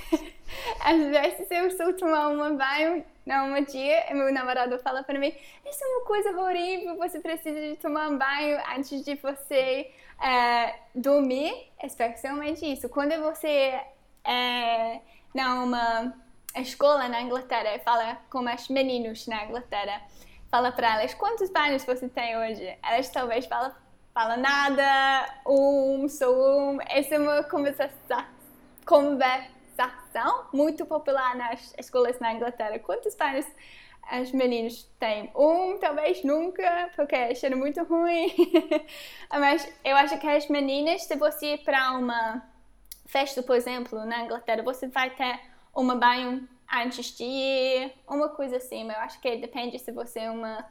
Às 0.85 0.99
vezes 0.99 1.49
eu 1.49 1.65
estou 1.65 1.93
tomando 1.93 2.43
um 2.43 2.55
banho 2.55 3.03
um 3.27 3.63
dia 3.63 4.05
meu 4.11 4.31
namorado 4.31 4.77
fala 4.79 5.01
para 5.03 5.17
mim: 5.17 5.33
Isso 5.65 5.83
é 5.83 5.87
uma 5.87 6.05
coisa 6.05 6.29
horrível, 6.39 6.95
você 6.97 7.19
precisa 7.19 7.59
de 7.59 7.75
tomar 7.77 8.07
um 8.09 8.19
banho 8.19 8.61
antes 8.75 9.03
de 9.03 9.15
você 9.15 9.91
é, 10.23 10.75
dormir. 10.93 11.71
Especialmente 11.81 12.71
isso. 12.71 12.87
Quando 12.87 13.19
você 13.19 13.81
é 14.23 14.99
numa 15.33 16.13
escola 16.55 17.09
na 17.09 17.19
Inglaterra 17.19 17.79
fala 17.83 18.17
com 18.29 18.45
os 18.45 18.69
meninos 18.69 19.25
na 19.25 19.45
Inglaterra, 19.45 20.03
fala 20.51 20.71
para 20.71 20.99
elas: 20.99 21.15
Quantos 21.15 21.49
banhos 21.49 21.83
você 21.83 22.07
tem 22.07 22.37
hoje? 22.37 22.77
Elas 22.83 23.09
talvez 23.09 23.47
falam 23.47 23.73
fala 24.13 24.37
nada, 24.37 25.33
um, 25.47 26.07
sou 26.07 26.35
um. 26.73 26.77
Essa 26.87 27.15
é 27.15 27.19
uma 27.19 27.43
conversação, 27.43 28.23
conversa 28.85 29.54
conversação 29.75 30.47
muito 30.53 30.85
popular 30.85 31.35
nas 31.35 31.73
escolas 31.77 32.19
na 32.19 32.33
Inglaterra. 32.33 32.79
Quantos 32.79 33.13
pais 33.15 33.45
os 34.21 34.31
meninos 34.31 34.89
têm? 34.99 35.31
Um, 35.35 35.77
talvez 35.79 36.23
nunca, 36.23 36.89
porque 36.95 37.35
cheiro 37.35 37.57
muito 37.57 37.83
ruim. 37.83 38.33
Mas 39.29 39.67
eu 39.83 39.95
acho 39.97 40.17
que 40.17 40.27
as 40.27 40.47
meninas, 40.47 41.03
se 41.03 41.15
você 41.15 41.53
ir 41.53 41.57
para 41.59 41.91
uma 41.93 42.41
festa, 43.05 43.43
por 43.43 43.55
exemplo, 43.55 44.05
na 44.05 44.23
Inglaterra, 44.23 44.63
você 44.63 44.87
vai 44.87 45.09
ter 45.09 45.39
uma 45.73 45.95
banho 45.95 46.47
antes 46.71 47.15
de 47.15 47.23
ir, 47.23 47.93
uma 48.07 48.29
coisa 48.29 48.57
assim. 48.57 48.85
Mas 48.85 48.95
eu 48.95 49.01
acho 49.03 49.19
que 49.19 49.37
depende 49.37 49.77
se 49.79 49.91
você 49.91 50.21
é 50.21 50.31
uma 50.31 50.65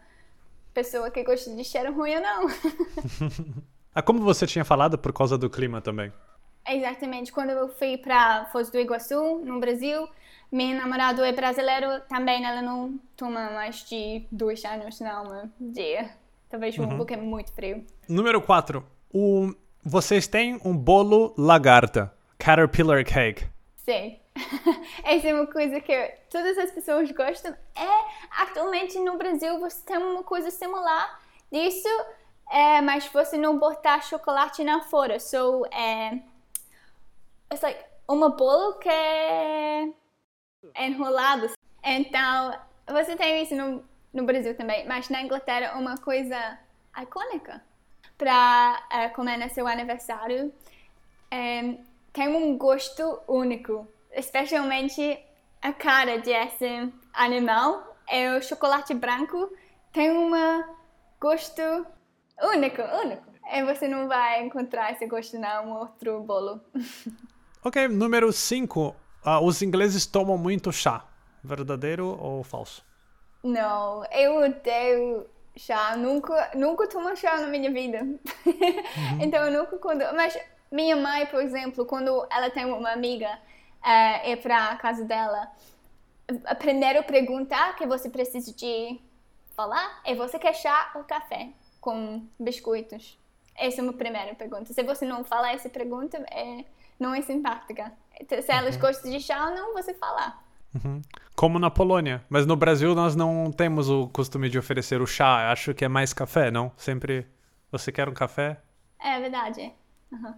pessoa 0.73 1.11
que 1.11 1.23
gosta 1.23 1.55
de 1.55 1.65
cheiro 1.65 1.93
ruim 1.93 2.17
ou 2.17 2.23
não. 2.23 2.47
ah, 3.95 4.03
como 4.03 4.21
você 4.21 4.47
tinha 4.47 4.65
falado, 4.65 4.99
por 4.99 5.13
causa 5.13 5.37
do 5.37 5.51
clima 5.51 5.81
também. 5.81 6.13
Exatamente. 6.67 7.33
Quando 7.33 7.51
eu 7.51 7.69
fui 7.69 7.97
para 7.97 8.47
Foz 8.47 8.71
do 8.71 8.79
Iguaçu, 8.79 9.41
no 9.45 9.61
Brasil, 9.61 10.09
meu 10.51 10.75
namorado 10.77 11.23
é 11.23 11.33
brasileiro, 11.33 12.01
também 12.09 12.45
ela 12.45 12.63
não 12.63 12.99
toma 13.17 13.51
mais 13.51 13.85
de 13.89 14.25
dois 14.31 14.65
anos, 14.65 15.01
não, 15.01 15.51
um 15.61 15.73
dia. 15.73 16.11
Talvez 16.49 16.79
um, 16.79 16.85
uhum. 16.85 16.97
porque 16.97 17.15
é 17.15 17.17
muito 17.17 17.53
frio. 17.53 17.85
Número 18.09 18.41
4. 18.41 18.87
O... 19.13 19.53
Vocês 19.83 20.27
têm 20.27 20.59
um 20.65 20.75
bolo 20.75 21.35
lagarta, 21.37 22.15
Caterpillar 22.39 23.05
Cake. 23.05 23.47
Sim. 23.77 24.19
Essa 25.05 25.29
é 25.29 25.35
uma 25.35 25.47
coisa 25.47 25.81
que 25.81 26.15
todas 26.31 26.57
as 26.57 26.71
pessoas 26.71 27.11
gostam. 27.11 27.53
É, 27.75 28.43
atualmente 28.43 28.99
no 28.99 29.19
Brasil 29.19 29.59
você 29.61 29.85
tem 29.85 29.99
uma 29.99 30.23
coisa 30.23 30.51
similar 30.51 31.21
disso, 31.53 31.89
é, 32.51 32.81
mas 32.81 33.07
você 33.07 33.37
não 33.37 33.59
botar 33.59 34.01
chocolate 34.03 34.65
na 34.65 34.81
fora. 34.83 35.21
So, 35.21 35.67
é, 35.67 36.21
it's 37.55 37.63
like 37.63 37.79
uma 38.09 38.31
bolo 38.31 38.75
que 38.79 38.89
é 38.89 39.89
enrolado. 40.77 41.51
Então, 41.83 42.59
você 42.87 43.17
tem 43.17 43.43
isso 43.43 43.55
no, 43.55 43.85
no 44.13 44.25
Brasil 44.25 44.57
também, 44.57 44.87
mas 44.87 45.09
na 45.09 45.23
Inglaterra 45.23 45.79
uma 45.79 45.97
coisa 45.97 46.59
icônica 47.01 47.63
para 48.19 48.83
uh, 48.93 49.15
comer 49.15 49.37
no 49.37 49.49
seu 49.51 49.67
aniversário 49.67 50.53
um, 51.33 51.85
tem 52.13 52.29
um 52.29 52.57
gosto 52.57 53.21
único, 53.27 53.89
especialmente 54.13 55.19
a 55.63 55.73
cara 55.73 56.19
desse 56.19 56.93
animal. 57.13 57.97
É 58.07 58.37
o 58.37 58.43
chocolate 58.43 58.95
branco 58.95 59.51
tem 59.93 60.11
um 60.11 60.31
gosto 61.21 61.63
único, 62.41 62.83
único. 62.83 63.35
E 63.51 63.63
você 63.65 63.89
não 63.89 64.09
vai 64.09 64.43
encontrar 64.43 64.93
esse 64.93 65.07
gosto 65.07 65.37
em 65.37 65.45
outro 65.73 66.21
bolo. 66.21 66.61
Ok, 67.67 67.89
número 67.89 68.31
5. 68.31 68.89
Uh, 68.89 68.95
ah, 69.25 69.41
os 69.41 69.63
ingleses 69.63 70.05
tomam 70.05 70.37
muito 70.37 70.71
chá. 70.71 71.03
Verdadeiro 71.43 72.19
ou 72.21 72.45
falso? 72.45 72.85
Não, 73.43 74.05
eu 74.13 74.37
odeio 74.37 75.27
chá. 75.57 75.97
Nunca, 75.97 76.51
nunca 76.55 76.87
tomo 76.87 77.17
chá 77.17 77.41
na 77.41 77.47
minha 77.47 77.71
vida. 77.73 78.03
Uhum. 78.03 78.19
então, 79.19 79.47
eu 79.47 79.61
nunca 79.63 79.79
quando. 79.79 80.03
Mas 80.15 80.39
minha 80.71 80.95
mãe, 80.95 81.25
por 81.25 81.41
exemplo, 81.41 81.87
quando 81.87 82.27
ela 82.31 82.51
tem 82.51 82.67
uma 82.67 82.93
amiga 82.93 83.31
uh, 83.83 84.29
ir 84.29 84.37
para 84.43 84.69
a 84.69 84.77
casa 84.77 85.03
dela, 85.07 85.51
a 86.45 86.55
primeira 86.55 87.03
pergunta 87.03 87.57
que 87.79 87.87
você 87.87 88.11
precisa 88.11 88.53
de 88.53 89.01
falar 89.57 90.03
é: 90.05 90.15
você 90.15 90.39
quer 90.39 90.55
chá 90.55 90.93
ou 90.95 91.05
café 91.05 91.49
com 91.81 92.27
biscoitos? 92.39 93.19
Essa 93.57 93.81
é 93.81 93.83
uma 93.83 93.95
primeira 93.95 94.35
pergunta. 94.35 94.71
Se 94.71 94.83
você 94.83 95.07
não 95.07 95.25
falar 95.25 95.55
essa 95.55 95.71
pergunta, 95.71 96.19
é, 96.31 96.65
não 96.99 97.15
é 97.15 97.23
simpática. 97.23 97.93
Se 98.29 98.53
elas 98.53 98.77
uhum. 98.77 98.81
gostam 98.81 99.11
de 99.11 99.21
chá 99.21 99.49
ou 99.49 99.55
não, 99.55 99.73
você 99.75 99.95
falar. 99.95 100.43
Uhum. 100.75 101.03
Como 101.37 101.59
na 101.59 101.71
Polônia. 101.71 102.25
Mas 102.29 102.47
no 102.47 102.57
Brasil 102.57 102.95
nós 102.95 103.15
não 103.15 103.51
temos 103.53 103.89
o 103.89 104.09
costume 104.09 104.49
de 104.49 104.59
oferecer 104.59 105.01
o 105.01 105.07
chá. 105.07 105.51
Acho 105.51 105.75
que 105.75 105.85
é 105.85 105.89
mais 105.89 106.13
café, 106.13 106.51
não? 106.51 106.73
Sempre. 106.77 107.27
Você 107.71 107.91
quer 107.91 108.09
um 108.09 108.15
café? 108.15 108.61
É 109.01 109.21
verdade. 109.21 109.73
Uhum. 110.13 110.35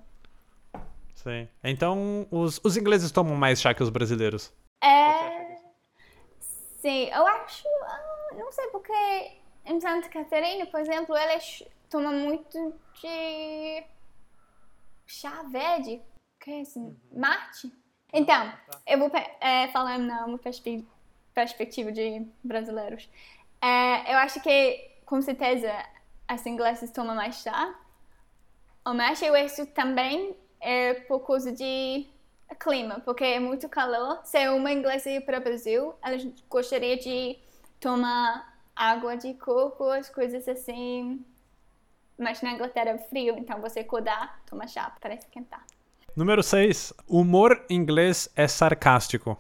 Sim. 1.14 1.49
Então, 1.62 2.27
os, 2.31 2.61
os 2.62 2.77
ingleses 2.77 3.11
tomam 3.11 3.35
mais 3.35 3.61
chá 3.61 3.75
que 3.75 3.83
os 3.83 3.90
brasileiros? 3.90 4.53
É. 4.83 5.57
Sim, 6.38 7.09
eu 7.12 7.27
acho. 7.27 7.66
Ah, 7.85 8.35
não 8.37 8.53
sei 8.53 8.66
porque 8.69 8.92
em 9.64 9.81
Santa 9.81 10.09
Catarina, 10.09 10.66
por 10.66 10.81
exemplo, 10.81 11.16
eles 11.16 11.62
tomam 11.90 12.12
muito 12.12 12.75
de 13.01 13.85
chá 15.07 15.42
verde, 15.51 16.01
que 16.47 16.53
é 16.53 16.61
assim, 16.61 16.81
uhum. 16.81 16.97
mate. 17.21 17.73
Então, 18.13 18.53
eu 18.87 19.01
vou 19.01 19.11
é, 19.41 19.67
falar 19.69 19.99
numa 19.99 20.39
perspe 20.39 20.87
perspectiva 21.35 21.93
de 21.93 22.25
brasileiros. 22.43 23.11
É, 23.61 24.15
eu 24.15 24.19
acho 24.19 24.41
que, 24.41 24.91
com 25.05 25.21
certeza, 25.21 25.71
as 26.27 26.47
inglesas 26.47 26.91
tomam 26.93 27.17
mais 27.17 27.43
chá, 27.43 27.75
mas 28.87 29.21
eu 29.21 29.35
acho 29.35 29.67
também 29.67 30.35
é 30.61 30.95
por 30.95 31.27
causa 31.27 31.53
de 31.53 32.07
clima, 32.61 33.01
porque 33.01 33.25
é 33.25 33.41
muito 33.41 33.69
calor. 33.69 34.21
Se 34.25 34.49
uma 34.49 34.73
inglesa 34.73 35.11
ir 35.11 35.23
para 35.23 35.39
o 35.39 35.43
Brasil, 35.43 35.95
ela 36.01 36.17
gostaria 36.49 36.97
de 36.97 37.37
tomar 37.81 38.57
água 38.75 39.17
de 39.17 39.35
coco, 39.35 39.91
as 39.91 40.09
coisas 40.09 40.49
assim. 40.49 41.23
Mas 42.17 42.41
na 42.41 42.53
Inglaterra 42.53 42.91
é 42.91 42.99
frio, 42.99 43.37
então 43.37 43.61
você 43.61 43.81
acordar, 43.81 44.41
toma 44.47 44.67
chá 44.67 44.97
para 45.01 45.15
esquentar. 45.15 45.67
Número 46.17 46.43
6. 46.43 46.95
Humor 47.07 47.63
inglês 47.69 48.31
é 48.35 48.49
sarcástico. 48.49 49.39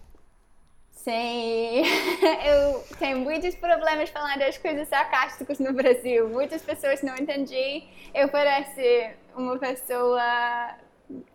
Sim, 0.90 1.84
eu 2.44 2.84
tenho 2.98 3.18
muitos 3.20 3.54
problemas 3.54 4.10
falando 4.10 4.40
das 4.40 4.58
coisas 4.58 4.86
sarcásticas 4.86 5.58
no 5.58 5.72
Brasil. 5.72 6.28
Muitas 6.28 6.60
pessoas 6.60 7.00
não 7.02 7.14
entendem. 7.16 7.88
Eu 8.14 8.28
pareço 8.28 9.14
uma 9.34 9.56
pessoa 9.56 10.76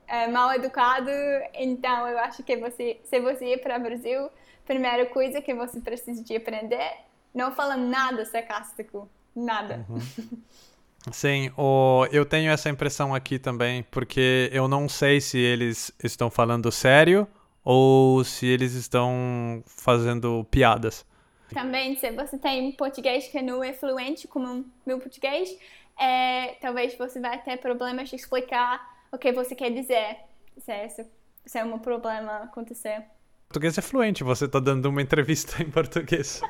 é, 0.08 0.28
mal 0.28 0.54
educado, 0.54 1.10
então 1.56 2.08
eu 2.08 2.20
acho 2.20 2.44
que 2.44 2.56
você, 2.58 3.00
se 3.04 3.20
você 3.20 3.54
ir 3.54 3.64
para 3.64 3.78
o 3.78 3.82
Brasil, 3.82 4.30
primeira 4.64 5.08
coisa 5.08 5.42
que 5.42 5.56
você 5.56 5.80
precisa 5.80 6.24
de 6.24 6.36
aprender, 6.36 6.98
não 7.34 7.52
fala 7.52 7.76
nada 7.76 8.26
sarcástico, 8.26 9.10
nada. 9.36 9.84
Uhum. 9.90 10.44
Sim, 11.12 11.52
o, 11.58 12.06
eu 12.12 12.26
tenho 12.26 12.52
essa 12.52 12.70
impressão 12.70 13.16
aqui 13.16 13.40
também, 13.40 13.84
porque 13.90 14.50
eu 14.54 14.68
não 14.68 14.88
sei 14.88 15.20
se 15.20 15.40
eles 15.40 15.92
estão 16.04 16.30
falando 16.30 16.72
sério 16.72 17.28
ou 17.64 18.24
se 18.24 18.46
eles 18.46 18.74
estão 18.74 19.64
fazendo 19.66 20.46
piadas. 20.52 21.06
Também, 21.50 21.96
se 21.96 22.12
você 22.12 22.38
tem 22.38 22.72
português 22.74 23.28
que 23.28 23.42
não 23.42 23.64
é 23.64 23.74
fluente, 23.74 24.28
como 24.28 24.66
meu 24.86 25.00
português, 25.00 25.58
é, 26.00 26.56
talvez 26.62 26.96
você 26.98 27.20
vai 27.20 27.42
ter 27.42 27.58
problemas 27.58 28.10
de 28.10 28.16
explicar 28.16 28.82
o 29.12 29.18
que 29.18 29.32
você 29.32 29.56
quer 29.56 29.72
dizer. 29.72 30.18
Se 30.58 30.72
é, 30.72 30.88
se 30.88 31.60
é 31.60 31.64
um 31.64 31.80
problema 31.80 32.44
acontecer. 32.44 33.04
Português 33.50 33.78
é 33.78 33.82
fluente, 33.82 34.24
você 34.24 34.46
está 34.46 34.60
dando 34.60 34.86
uma 34.86 35.02
entrevista 35.02 35.62
em 35.62 35.70
português. 35.70 36.42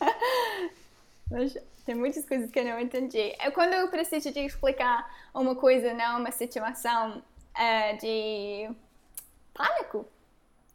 Mas 1.30 1.56
tem 1.84 1.94
muitas 1.94 2.26
coisas 2.26 2.50
que 2.50 2.58
eu 2.58 2.64
não 2.64 2.80
entendi. 2.80 3.34
É 3.38 3.50
quando 3.50 3.74
eu 3.74 3.88
preciso 3.88 4.32
de 4.32 4.40
explicar 4.40 5.08
uma 5.32 5.54
coisa, 5.54 5.94
não 5.94 6.20
uma 6.20 6.30
situação 6.30 7.22
é, 7.56 7.94
de 7.94 8.70
pânico. 9.54 10.06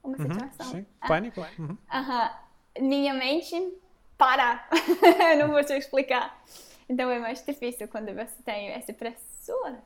Uma 0.04 0.18
uhum, 0.18 0.34
situação. 0.34 0.66
Sim, 0.72 0.86
ah. 1.02 1.08
pânico. 1.08 1.42
Uhum. 1.60 1.78
Uhum. 1.94 2.88
Minha 2.88 3.14
mente 3.14 3.74
para. 4.18 4.68
não 5.38 5.50
vou 5.50 5.64
te 5.64 5.74
explicar. 5.74 6.42
Então 6.88 7.10
é 7.10 7.20
mais 7.20 7.44
difícil 7.44 7.88
quando 7.88 8.14
você 8.14 8.42
tem 8.44 8.70
essa 8.70 8.94
pressão. 8.94 9.82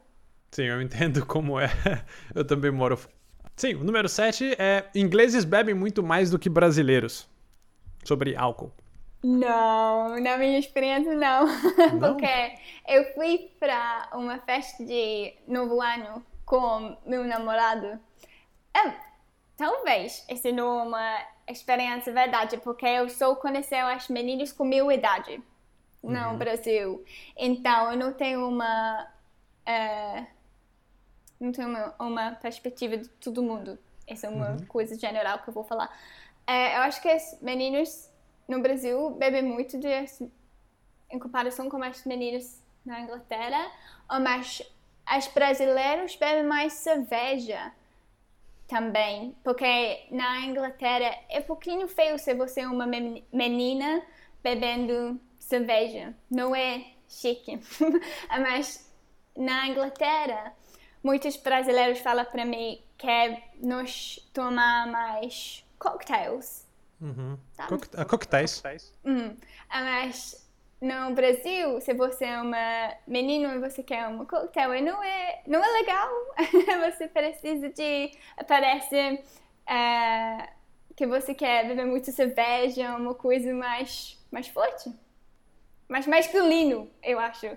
Sim, 0.51 0.63
eu 0.63 0.81
entendo 0.81 1.25
como 1.25 1.59
é. 1.59 1.69
Eu 2.35 2.45
também 2.45 2.71
moro. 2.71 2.99
Sim, 3.55 3.75
o 3.75 3.83
número 3.83 4.09
7 4.09 4.55
é: 4.59 4.89
ingleses 4.93 5.45
bebem 5.45 5.73
muito 5.73 6.03
mais 6.03 6.29
do 6.29 6.39
que 6.39 6.49
brasileiros. 6.49 7.27
Sobre 8.03 8.35
álcool. 8.35 8.71
Não, 9.21 10.19
na 10.19 10.37
minha 10.37 10.57
experiência 10.57 11.13
não. 11.13 11.45
não? 11.45 11.99
Porque 11.99 12.55
eu 12.87 13.13
fui 13.13 13.51
para 13.59 14.09
uma 14.13 14.39
festa 14.39 14.83
de 14.85 15.33
novo 15.47 15.81
ano 15.81 16.25
com 16.45 16.97
meu 17.05 17.23
namorado. 17.25 17.99
É, 18.73 18.93
talvez 19.57 20.25
essa 20.29 20.51
não 20.51 20.79
é 20.79 20.83
uma 20.83 21.27
experiência 21.47 22.13
verdade, 22.13 22.57
porque 22.57 22.85
eu 22.85 23.09
só 23.09 23.35
conheci 23.35 23.75
as 23.75 24.07
meninas 24.07 24.51
com 24.51 24.63
minha 24.63 24.93
idade 24.93 25.41
no 26.01 26.29
uhum. 26.29 26.37
Brasil. 26.37 27.03
Então 27.35 27.91
eu 27.91 27.97
não 27.97 28.13
tenho 28.13 28.47
uma. 28.47 29.07
Uh, 29.67 30.25
não 31.39 31.51
tenho 31.51 31.69
uma, 31.69 31.95
uma, 31.99 32.31
perspectiva 32.33 32.97
de 32.97 33.09
todo 33.09 33.43
mundo. 33.43 33.77
Essa 34.07 34.27
é 34.27 34.29
uma 34.29 34.51
uhum. 34.51 34.65
coisa 34.65 34.97
geral 34.97 35.39
que 35.39 35.49
eu 35.49 35.53
vou 35.53 35.63
falar. 35.63 35.95
É, 36.47 36.77
eu 36.77 36.81
acho 36.81 37.01
que 37.01 37.13
os 37.13 37.37
meninos 37.41 38.08
no 38.49 38.61
Brasil 38.61 39.11
bebem 39.11 39.43
muito 39.43 39.77
de, 39.77 39.87
em 41.11 41.19
comparação 41.19 41.69
com 41.69 41.81
as 41.83 42.03
meninas 42.03 42.61
na 42.83 42.99
Inglaterra, 42.99 43.71
mas 44.19 44.63
as 45.05 45.27
brasileiros 45.27 46.15
bebem 46.15 46.43
mais 46.43 46.73
cerveja 46.73 47.71
também, 48.67 49.35
porque 49.43 50.07
na 50.11 50.41
Inglaterra 50.41 51.15
é 51.29 51.39
um 51.39 51.43
pouquinho 51.43 51.87
feio 51.87 52.17
se 52.17 52.33
você 52.33 52.61
é 52.61 52.67
uma 52.67 52.87
menina 52.87 54.01
bebendo 54.41 55.21
cerveja, 55.37 56.15
não 56.29 56.55
é 56.55 56.85
chique. 57.07 57.59
mas 58.29 58.91
na 59.37 59.67
Inglaterra 59.67 60.53
muitos 61.03 61.37
brasileiros 61.37 61.99
falam 61.99 62.25
para 62.25 62.45
mim 62.45 62.81
que 62.97 63.07
é 63.07 63.43
nós 63.61 64.19
tomar 64.33 64.87
mais 64.87 65.63
cocktails. 65.77 66.68
Uhum. 67.01 67.37
Co 67.67 68.05
coquetéis. 68.05 68.61
Uhum. 69.05 69.35
Mas 69.69 70.49
no 70.81 71.13
Brasil, 71.13 71.81
se 71.81 71.93
você 71.93 72.25
é 72.25 72.41
uma 72.41 72.93
menina 73.05 73.55
e 73.55 73.59
você 73.59 73.83
quer 73.83 74.07
um 74.07 74.25
coquetel, 74.25 74.81
não 74.81 75.03
é, 75.03 75.41
não 75.45 75.63
é 75.63 75.67
legal. 75.79 76.09
você 76.91 77.07
precisa 77.07 77.69
de. 77.69 78.11
Parece 78.47 79.21
uh, 79.67 80.47
que 80.95 81.05
você 81.05 81.33
quer 81.33 81.67
beber 81.67 81.85
muito 81.85 82.11
cerveja, 82.11 82.95
uma 82.95 83.13
coisa 83.13 83.53
mais, 83.53 84.17
mais 84.31 84.47
forte. 84.47 84.93
Mais 85.89 86.07
masculino, 86.07 86.89
eu 87.03 87.19
acho. 87.19 87.47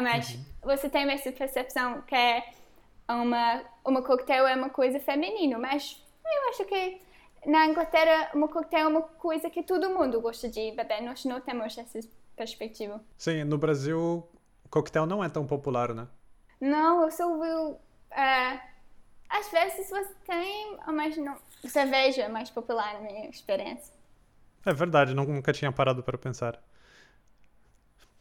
Mas 0.00 0.34
uhum. 0.34 0.44
você 0.62 0.88
tem 0.88 1.10
essa 1.10 1.30
percepção 1.30 2.00
que 2.02 2.14
é 2.14 2.42
uma, 3.06 3.62
uma 3.84 4.02
coquetel 4.02 4.46
é 4.46 4.56
uma 4.56 4.70
coisa 4.70 4.98
feminina, 4.98 5.58
mas 5.58 6.02
eu 6.24 6.48
acho 6.48 6.64
que 6.64 7.01
na 7.46 7.66
Inglaterra 7.66 8.30
uma 8.34 8.48
coquetel 8.48 8.80
é 8.80 8.88
uma 8.88 9.02
coisa 9.02 9.50
que 9.50 9.62
todo 9.62 9.90
mundo 9.90 10.20
gosta 10.20 10.48
de 10.48 10.72
beber, 10.72 11.02
nós 11.02 11.24
não 11.24 11.40
temos 11.40 11.76
essa 11.76 12.00
perspectiva. 12.36 13.00
Sim, 13.16 13.44
no 13.44 13.58
Brasil 13.58 14.26
coquetel 14.70 15.06
não 15.06 15.22
é 15.22 15.28
tão 15.28 15.46
popular, 15.46 15.94
né? 15.94 16.08
Não, 16.60 17.02
eu 17.02 17.10
só 17.10 17.28
vi 17.38 17.48
uh, 17.48 18.60
Às 19.28 19.50
vezes 19.50 19.90
você 19.90 20.14
tem, 20.26 20.78
mas 20.86 21.16
não. 21.16 21.36
Cerveja 21.64 22.22
é 22.22 22.28
mais 22.28 22.50
popular 22.50 22.94
na 22.94 23.00
minha 23.00 23.28
experiência. 23.28 23.92
É 24.64 24.72
verdade, 24.72 25.14
nunca 25.14 25.52
tinha 25.52 25.72
parado 25.72 26.02
para 26.02 26.16
pensar. 26.16 26.62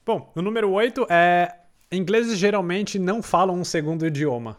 Bom, 0.06 0.32
o 0.36 0.42
número 0.42 0.72
8 0.72 1.08
é. 1.10 1.58
Ingleses 1.92 2.38
geralmente 2.38 2.98
não 2.98 3.22
falam 3.22 3.56
um 3.56 3.66
segundo 3.66 4.08
idioma. 4.08 4.58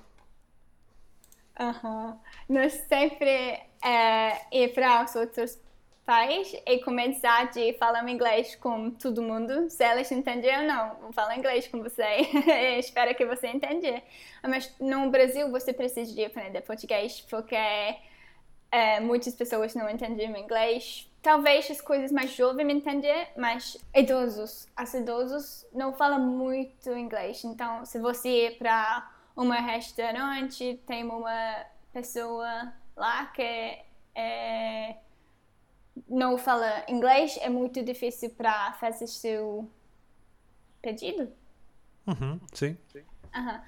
Aham. 1.59 2.11
Uhum. 2.11 2.19
Nós 2.57 2.75
sempre 2.89 3.59
é, 3.83 4.41
ir 4.53 4.73
para 4.73 5.05
os 5.05 5.15
outros 5.15 5.59
países 6.05 6.61
e 6.67 6.79
começar 6.79 7.51
de 7.51 7.75
falar 7.75 8.09
inglês 8.09 8.55
com 8.57 8.91
todo 8.91 9.23
mundo. 9.23 9.71
Se 9.71 9.83
elas 9.85 10.11
entenderem, 10.11 10.67
não, 10.67 10.97
vou 10.97 11.13
falar 11.13 11.37
inglês 11.37 11.69
com 11.69 11.83
você. 11.83 12.03
Espero 12.79 13.15
que 13.15 13.25
você 13.25 13.49
entenda. 13.49 14.03
Mas 14.43 14.75
no 14.81 15.11
Brasil 15.11 15.51
você 15.51 15.73
precisa 15.73 16.15
de 16.15 16.25
aprender 16.25 16.61
português 16.63 17.21
porque 17.21 17.57
é, 18.71 19.01
muitas 19.01 19.35
pessoas 19.35 19.75
não 19.75 19.89
entendem 19.89 20.31
inglês. 20.39 21.09
Talvez 21.23 21.71
as 21.71 21.81
coisas 21.81 22.11
mais 22.11 22.33
jovens 22.33 22.69
entendem, 22.73 23.29
mas 23.37 23.77
idosos, 23.95 24.67
os 24.77 24.95
idosos 24.95 25.67
não 25.73 25.93
falam 25.93 26.19
muito 26.19 26.91
inglês. 26.91 27.45
Então, 27.45 27.85
se 27.85 28.01
você 28.01 28.29
ir 28.47 28.59
para 28.59 29.09
um 29.37 29.49
restaurante, 29.51 30.81
tem 30.85 31.05
uma 31.05 31.65
pessoa 31.93 32.73
lá 32.97 33.27
que 33.27 33.79
é, 34.15 34.97
não 36.09 36.39
fala 36.39 36.85
inglês, 36.89 37.39
é 37.41 37.49
muito 37.49 37.83
difícil 37.83 38.31
para 38.31 38.73
fazer 38.75 39.07
seu 39.07 39.69
pedido. 40.81 41.33
Uhum, 42.07 42.41
sim. 42.53 42.77
Uhum. 43.35 43.61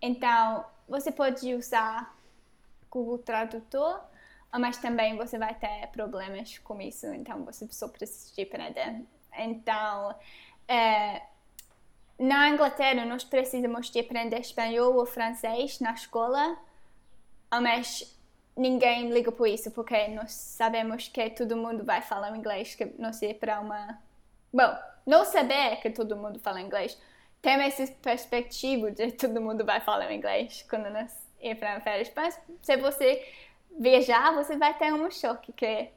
Então, 0.00 0.64
você 0.88 1.12
pode 1.12 1.54
usar 1.54 2.16
Google 2.90 3.18
Tradutor, 3.18 4.00
mas 4.52 4.76
também 4.78 5.16
você 5.16 5.38
vai 5.38 5.54
ter 5.54 5.86
problemas 5.88 6.58
com 6.58 6.80
isso, 6.80 7.06
então 7.14 7.44
você 7.44 7.66
só 7.70 7.88
precisa 7.88 8.34
de 8.34 8.42
aprender. 8.42 9.02
Então, 9.34 10.14
é, 10.68 11.22
na 12.18 12.50
Inglaterra, 12.50 13.04
nós 13.04 13.24
precisamos 13.24 13.90
de 13.90 13.98
aprender 14.00 14.40
espanhol 14.40 14.94
ou 14.94 15.06
francês 15.06 15.80
na 15.80 15.92
escola, 15.92 16.58
mas 17.50 18.11
ninguém 18.56 19.10
liga 19.10 19.32
por 19.32 19.48
isso, 19.48 19.70
porque 19.70 20.08
nós 20.08 20.32
sabemos 20.32 21.08
que 21.08 21.30
todo 21.30 21.56
mundo 21.56 21.84
vai 21.84 22.02
falar 22.02 22.36
inglês, 22.36 22.74
que 22.74 22.86
não 22.98 23.12
sei 23.12 23.34
para 23.34 23.60
uma... 23.60 23.98
Bom, 24.52 24.74
não 25.06 25.24
saber 25.24 25.76
que 25.76 25.90
todo 25.90 26.16
mundo 26.16 26.38
fala 26.38 26.60
inglês, 26.60 26.98
tem 27.40 27.54
essa 27.54 27.86
perspectiva 27.94 28.90
de 28.90 29.12
todo 29.12 29.40
mundo 29.40 29.64
vai 29.64 29.80
falar 29.80 30.12
inglês 30.12 30.64
quando 30.68 30.90
nós 30.90 31.12
ir 31.40 31.56
para 31.56 31.80
férias, 31.80 32.10
mas 32.14 32.38
se 32.60 32.76
você 32.76 33.26
viajar, 33.78 34.32
você 34.32 34.56
vai 34.56 34.76
ter 34.78 34.92
um 34.92 35.10
choque, 35.10 35.52
que 35.52 35.88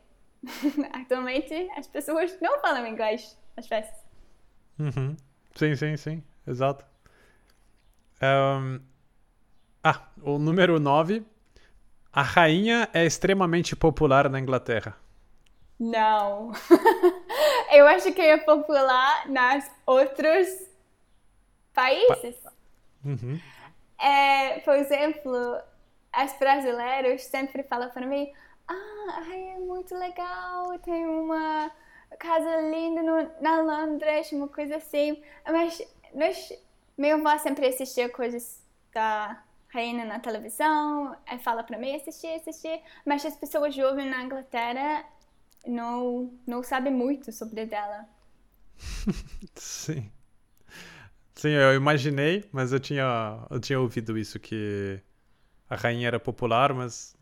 atualmente 0.93 1.53
as 1.75 1.87
pessoas 1.87 2.35
não 2.41 2.59
falam 2.59 2.87
inglês, 2.87 3.37
às 3.55 3.67
vezes. 3.67 3.93
Uhum. 4.79 5.15
Sim, 5.55 5.75
sim, 5.75 5.97
sim, 5.97 6.23
exato. 6.47 6.85
Um... 8.21 8.79
Ah, 9.83 10.09
o 10.23 10.39
número 10.39 10.79
9 10.79 11.23
a 12.15 12.21
rainha 12.21 12.87
é 12.93 13.05
extremamente 13.05 13.75
popular 13.75 14.29
na 14.29 14.39
Inglaterra. 14.39 14.95
Não. 15.77 16.53
Eu 17.73 17.85
acho 17.87 18.13
que 18.13 18.21
é 18.21 18.37
popular 18.37 19.27
nas 19.29 19.69
outros 19.85 20.47
países. 21.73 22.37
Uhum. 23.03 23.37
É, 23.99 24.59
por 24.59 24.75
exemplo, 24.75 25.59
as 26.13 26.39
brasileiras 26.39 27.23
sempre 27.23 27.63
falam 27.63 27.89
para 27.89 28.07
mim: 28.07 28.31
Ah, 28.65 29.17
a 29.17 29.19
rainha 29.19 29.55
é 29.55 29.59
muito 29.59 29.93
legal, 29.93 30.79
tem 30.79 31.05
uma 31.05 31.69
casa 32.17 32.61
linda 32.61 33.03
no, 33.03 33.29
na 33.41 33.59
Londres, 33.59 34.31
uma 34.31 34.47
coisa 34.47 34.77
assim. 34.77 35.21
Mas 35.45 35.81
nós, 36.13 36.53
meu 36.97 37.17
avó 37.17 37.37
sempre 37.39 37.67
assistia 37.67 38.07
coisas 38.07 38.63
da 38.93 39.43
rainha 39.75 40.05
na 40.05 40.19
televisão, 40.19 41.15
aí 41.27 41.37
fala 41.39 41.63
para 41.63 41.77
mim 41.77 41.95
assistir, 41.95 42.33
assistir, 42.35 42.81
mas 43.05 43.25
as 43.25 43.35
pessoas 43.35 43.75
jovens 43.75 44.09
na 44.09 44.23
Inglaterra 44.23 45.05
não 45.67 46.31
não 46.47 46.63
sabem 46.63 46.93
muito 46.93 47.31
sobre 47.31 47.65
dela. 47.65 48.07
Sim. 49.55 50.11
Sim, 51.35 51.49
eu 51.49 51.75
imaginei, 51.75 52.45
mas 52.51 52.71
eu 52.71 52.79
tinha 52.79 53.45
eu 53.49 53.59
tinha 53.59 53.79
ouvido 53.79 54.17
isso 54.17 54.39
que 54.39 54.99
a 55.69 55.75
rainha 55.75 56.07
era 56.07 56.19
popular, 56.19 56.73
mas 56.73 57.15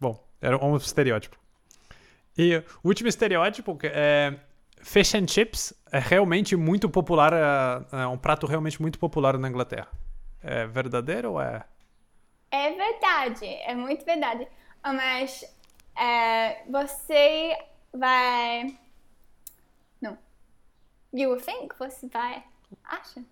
bom, 0.00 0.22
era 0.40 0.62
um 0.62 0.76
estereótipo. 0.76 1.38
E 2.36 2.56
o 2.82 2.88
último 2.88 3.08
estereótipo 3.08 3.78
é 3.84 4.34
fish 4.82 5.14
and 5.14 5.28
chips 5.28 5.74
é 5.92 5.98
realmente 5.98 6.56
muito 6.56 6.88
popular, 6.88 7.32
é, 7.32 8.02
é 8.02 8.06
um 8.06 8.18
prato 8.18 8.46
realmente 8.46 8.80
muito 8.80 8.98
popular 8.98 9.38
na 9.38 9.48
Inglaterra. 9.48 9.88
É 10.42 10.66
verdadeiro 10.66 11.32
ou 11.32 11.40
é? 11.40 11.64
É 12.50 12.72
verdade, 12.72 13.46
é 13.46 13.74
muito 13.74 14.04
verdade. 14.04 14.46
Mas 14.82 15.44
é, 15.96 16.64
você 16.68 17.56
vai. 17.92 18.78
Não. 20.00 20.18
You 21.12 21.36
think? 21.36 21.74
Você 21.78 22.08
vai. 22.08 22.42
Acha? 22.84 23.22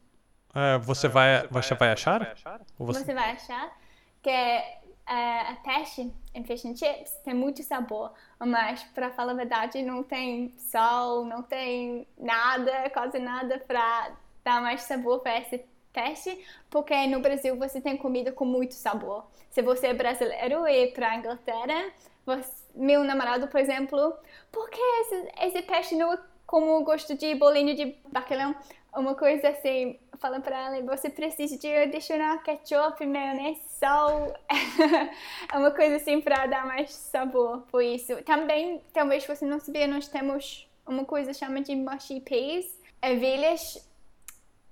É, 0.55 0.79
você, 0.79 1.09
vai, 1.09 1.47
você 1.49 1.75
vai 1.75 1.93
achar? 1.93 2.37
Você... 2.79 3.05
você 3.05 3.15
vai 3.15 3.31
achar 3.33 3.77
que 4.23 4.31
é, 4.31 4.73
a 5.07 5.57
peixe 5.65 6.13
em 6.35 6.45
fish 6.45 6.65
and 6.65 6.77
chips 6.77 7.13
tem 7.25 7.35
muito 7.35 7.63
sabor, 7.63 8.13
mas 8.39 8.83
para 8.95 9.11
falar 9.11 9.33
a 9.33 9.37
verdade 9.37 9.83
não 9.83 10.03
tem 10.03 10.55
sal, 10.59 11.25
não 11.25 11.43
tem 11.43 12.07
nada, 12.19 12.91
quase 12.91 13.19
nada 13.19 13.59
para 13.67 14.13
dar 14.45 14.61
mais 14.61 14.83
sabor 14.83 15.21
para 15.21 15.39
esse 15.39 15.65
teste, 15.99 16.39
porque 16.71 16.95
no 17.09 17.19
Brasil 17.19 17.57
você 17.57 17.81
tem 17.81 17.97
comida 17.97 18.31
com 18.31 18.45
muito 18.45 18.75
sabor. 18.75 19.27
Se 19.51 19.61
você 19.63 19.89
é 19.89 19.95
brasileiro 19.95 20.69
e 20.69 20.93
para 20.93 21.17
Inglaterra, 21.17 21.91
você, 22.25 22.53
meu 22.77 23.03
namorado, 23.03 23.49
por 23.49 23.59
exemplo, 23.59 24.15
por 24.53 24.71
que 24.71 24.81
esse, 24.81 25.29
esse 25.43 25.63
teste 25.63 25.97
não 25.97 26.13
é 26.13 26.19
como 26.47 26.85
gosto 26.85 27.17
de 27.17 27.35
bolinho 27.35 27.75
de 27.75 27.97
bacalhau? 28.13 28.55
Uma 28.95 29.15
coisa 29.15 29.49
assim, 29.49 29.99
fala 30.19 30.41
para 30.41 30.77
ela, 30.77 30.83
você 30.83 31.11
precisa 31.11 31.59
de 31.59 31.67
adicionar 31.67 32.43
ketchup, 32.45 33.05
maionese, 33.05 33.61
sal. 33.69 34.33
é 35.53 35.59
uma 35.59 35.73
coisa 35.73 35.97
assim 35.97 36.21
para 36.21 36.47
dar 36.47 36.65
mais 36.65 36.93
sabor 36.93 37.63
por 37.71 37.83
isso. 37.83 38.23
Também, 38.23 38.81
talvez 38.93 39.27
você 39.27 39.45
não 39.45 39.59
sabia, 39.59 39.89
nós 39.89 40.07
temos 40.07 40.69
uma 40.87 41.05
coisa 41.05 41.35
chamada 41.35 41.63
de 41.63 41.75
mushy 41.75 42.21
peas, 42.21 42.67
ervilhas 43.03 43.87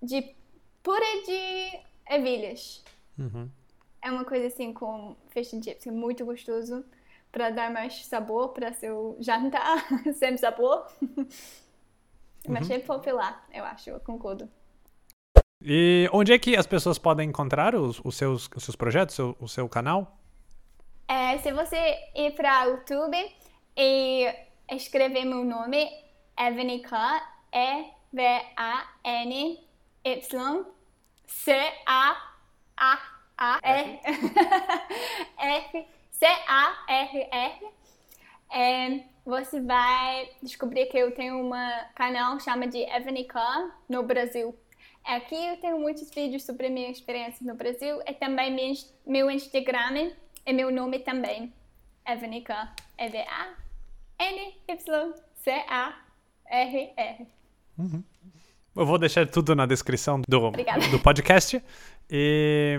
de 0.03 0.36
purê 0.87 1.22
de 1.22 1.80
ervilhas. 2.09 2.84
Uhum. 3.18 3.51
É 4.01 4.09
uma 4.09 4.24
coisa 4.24 4.47
assim 4.47 4.72
com 4.72 5.16
fish 5.30 5.53
and 5.53 5.64
chips, 5.64 5.84
é 5.84 5.91
muito 5.91 6.24
gostoso 6.24 6.84
para 7.32 7.51
dar 7.51 7.72
mais 7.72 8.07
sabor 8.07 8.51
para 8.51 8.72
seu 8.72 9.16
jantar, 9.18 9.84
sem 10.14 10.37
sabor. 10.37 10.87
Mas 12.49 12.68
uhum. 12.68 12.76
é 12.76 12.78
popular, 12.78 13.45
eu 13.53 13.64
acho, 13.64 13.91
eu 13.91 13.99
concordo. 13.99 14.49
E 15.61 16.09
onde 16.12 16.32
é 16.32 16.39
que 16.39 16.57
as 16.57 16.68
pessoas 16.68 16.99
podem 16.99 17.28
encontrar 17.28 17.74
os, 17.74 18.01
os, 18.05 18.14
seus, 18.14 18.49
os 18.55 18.62
seus 18.62 18.76
projetos, 18.76 19.18
o, 19.18 19.37
o 19.41 19.49
seu 19.49 19.68
canal? 19.68 20.16
É, 21.09 21.37
se 21.39 21.53
você 21.53 21.99
ir 22.14 22.32
para 22.37 22.68
o 22.68 22.70
YouTube 22.70 23.16
e 23.76 24.32
escrever 24.70 25.24
meu 25.24 25.43
nome, 25.45 25.91
Evanica, 26.39 27.20
E-V-A-N-Y 27.53 27.97
C-A-A-A-R 31.27 32.41
F 35.39 35.87
C-A-R-R 36.11 37.77
é, 38.51 39.01
você 39.24 39.61
vai 39.61 40.31
descobrir 40.43 40.87
que 40.87 40.97
eu 40.97 41.12
tenho 41.12 41.45
um 41.45 41.51
canal 41.95 42.41
chamado 42.41 42.70
de 42.70 42.79
Evanica 42.79 43.70
no 43.89 44.03
Brasil. 44.03 44.57
Aqui 45.05 45.35
eu 45.35 45.57
tenho 45.61 45.79
muitos 45.79 46.11
vídeos 46.11 46.45
sobre 46.45 46.68
minha 46.68 46.91
experiência 46.91 47.47
no 47.47 47.55
Brasil 47.55 48.01
e 48.07 48.14
também 48.14 48.74
meu 49.07 49.31
Instagram 49.31 50.11
e 50.45 50.53
meu 50.53 50.72
nome 50.72 51.01
também. 51.01 51.53
Evanica. 52.07 52.72
E-V-A-N-Y-C-A-R-R. 52.99 53.57
Uhum. 57.79 58.03
Eu 58.77 58.85
vou 58.85 58.99
deixar 58.99 59.27
tudo 59.27 59.55
na 59.55 59.64
descrição 59.64 60.20
do, 60.29 60.51
do 60.91 60.99
podcast. 60.99 61.62
E, 62.11 62.79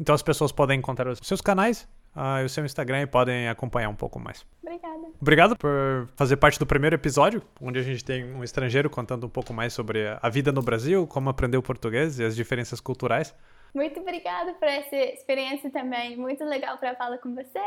então 0.00 0.12
as 0.12 0.22
pessoas 0.22 0.50
podem 0.50 0.78
encontrar 0.78 1.08
os 1.08 1.20
seus 1.22 1.40
canais 1.40 1.88
uh, 2.16 2.42
e 2.42 2.44
o 2.44 2.48
seu 2.48 2.64
Instagram 2.64 3.02
e 3.02 3.06
podem 3.06 3.48
acompanhar 3.48 3.88
um 3.88 3.94
pouco 3.94 4.18
mais. 4.18 4.44
Obrigada. 4.60 5.06
Obrigado 5.20 5.56
por 5.56 6.08
fazer 6.16 6.36
parte 6.36 6.58
do 6.58 6.66
primeiro 6.66 6.96
episódio, 6.96 7.40
onde 7.60 7.78
a 7.78 7.82
gente 7.82 8.04
tem 8.04 8.24
um 8.34 8.42
estrangeiro 8.42 8.90
contando 8.90 9.26
um 9.26 9.30
pouco 9.30 9.54
mais 9.54 9.72
sobre 9.72 10.06
a 10.20 10.28
vida 10.28 10.50
no 10.50 10.60
Brasil, 10.60 11.06
como 11.06 11.30
aprender 11.30 11.56
o 11.56 11.62
português 11.62 12.18
e 12.18 12.24
as 12.24 12.34
diferenças 12.34 12.80
culturais. 12.80 13.32
Muito 13.72 14.00
obrigada 14.00 14.54
por 14.54 14.66
essa 14.66 14.96
experiência 14.96 15.70
também. 15.70 16.16
Muito 16.16 16.44
legal 16.44 16.78
para 16.78 16.96
falar 16.96 17.18
com 17.18 17.32
você. 17.32 17.60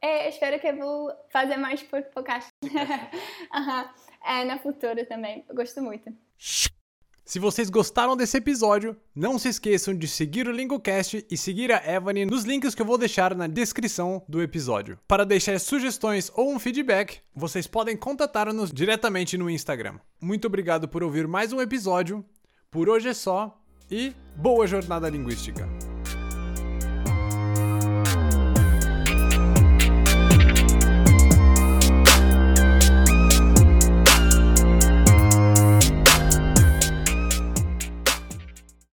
É, 0.00 0.28
espero 0.28 0.60
que 0.60 0.68
eu 0.68 0.76
vou 0.76 1.10
fazer 1.30 1.56
mais 1.56 1.82
podcast 1.82 2.50
uhum. 2.62 3.88
é, 4.24 4.44
no 4.44 4.58
futuro 4.58 5.04
também. 5.06 5.44
Eu 5.48 5.54
gosto 5.56 5.82
muito. 5.82 6.14
Se 6.38 7.38
vocês 7.38 7.70
gostaram 7.70 8.16
desse 8.16 8.36
episódio, 8.36 8.96
não 9.14 9.38
se 9.38 9.48
esqueçam 9.48 9.94
de 9.94 10.06
seguir 10.06 10.46
o 10.46 10.52
Lingocast 10.52 11.26
e 11.30 11.36
seguir 11.36 11.72
a 11.72 11.82
Evany 11.84 12.26
nos 12.26 12.44
links 12.44 12.74
que 12.74 12.82
eu 12.82 12.86
vou 12.86 12.98
deixar 12.98 13.34
na 13.34 13.46
descrição 13.46 14.22
do 14.28 14.42
episódio. 14.42 14.98
Para 15.08 15.24
deixar 15.24 15.58
sugestões 15.58 16.30
ou 16.34 16.52
um 16.52 16.58
feedback, 16.58 17.20
vocês 17.34 17.66
podem 17.66 17.96
contatar-nos 17.96 18.70
diretamente 18.70 19.38
no 19.38 19.48
Instagram. 19.48 19.98
Muito 20.20 20.46
obrigado 20.46 20.86
por 20.86 21.02
ouvir 21.02 21.26
mais 21.26 21.52
um 21.52 21.60
episódio. 21.60 22.24
Por 22.70 22.88
hoje 22.88 23.08
é 23.08 23.14
só 23.14 23.58
e 23.90 24.14
boa 24.36 24.66
jornada 24.66 25.08
linguística! 25.08 25.83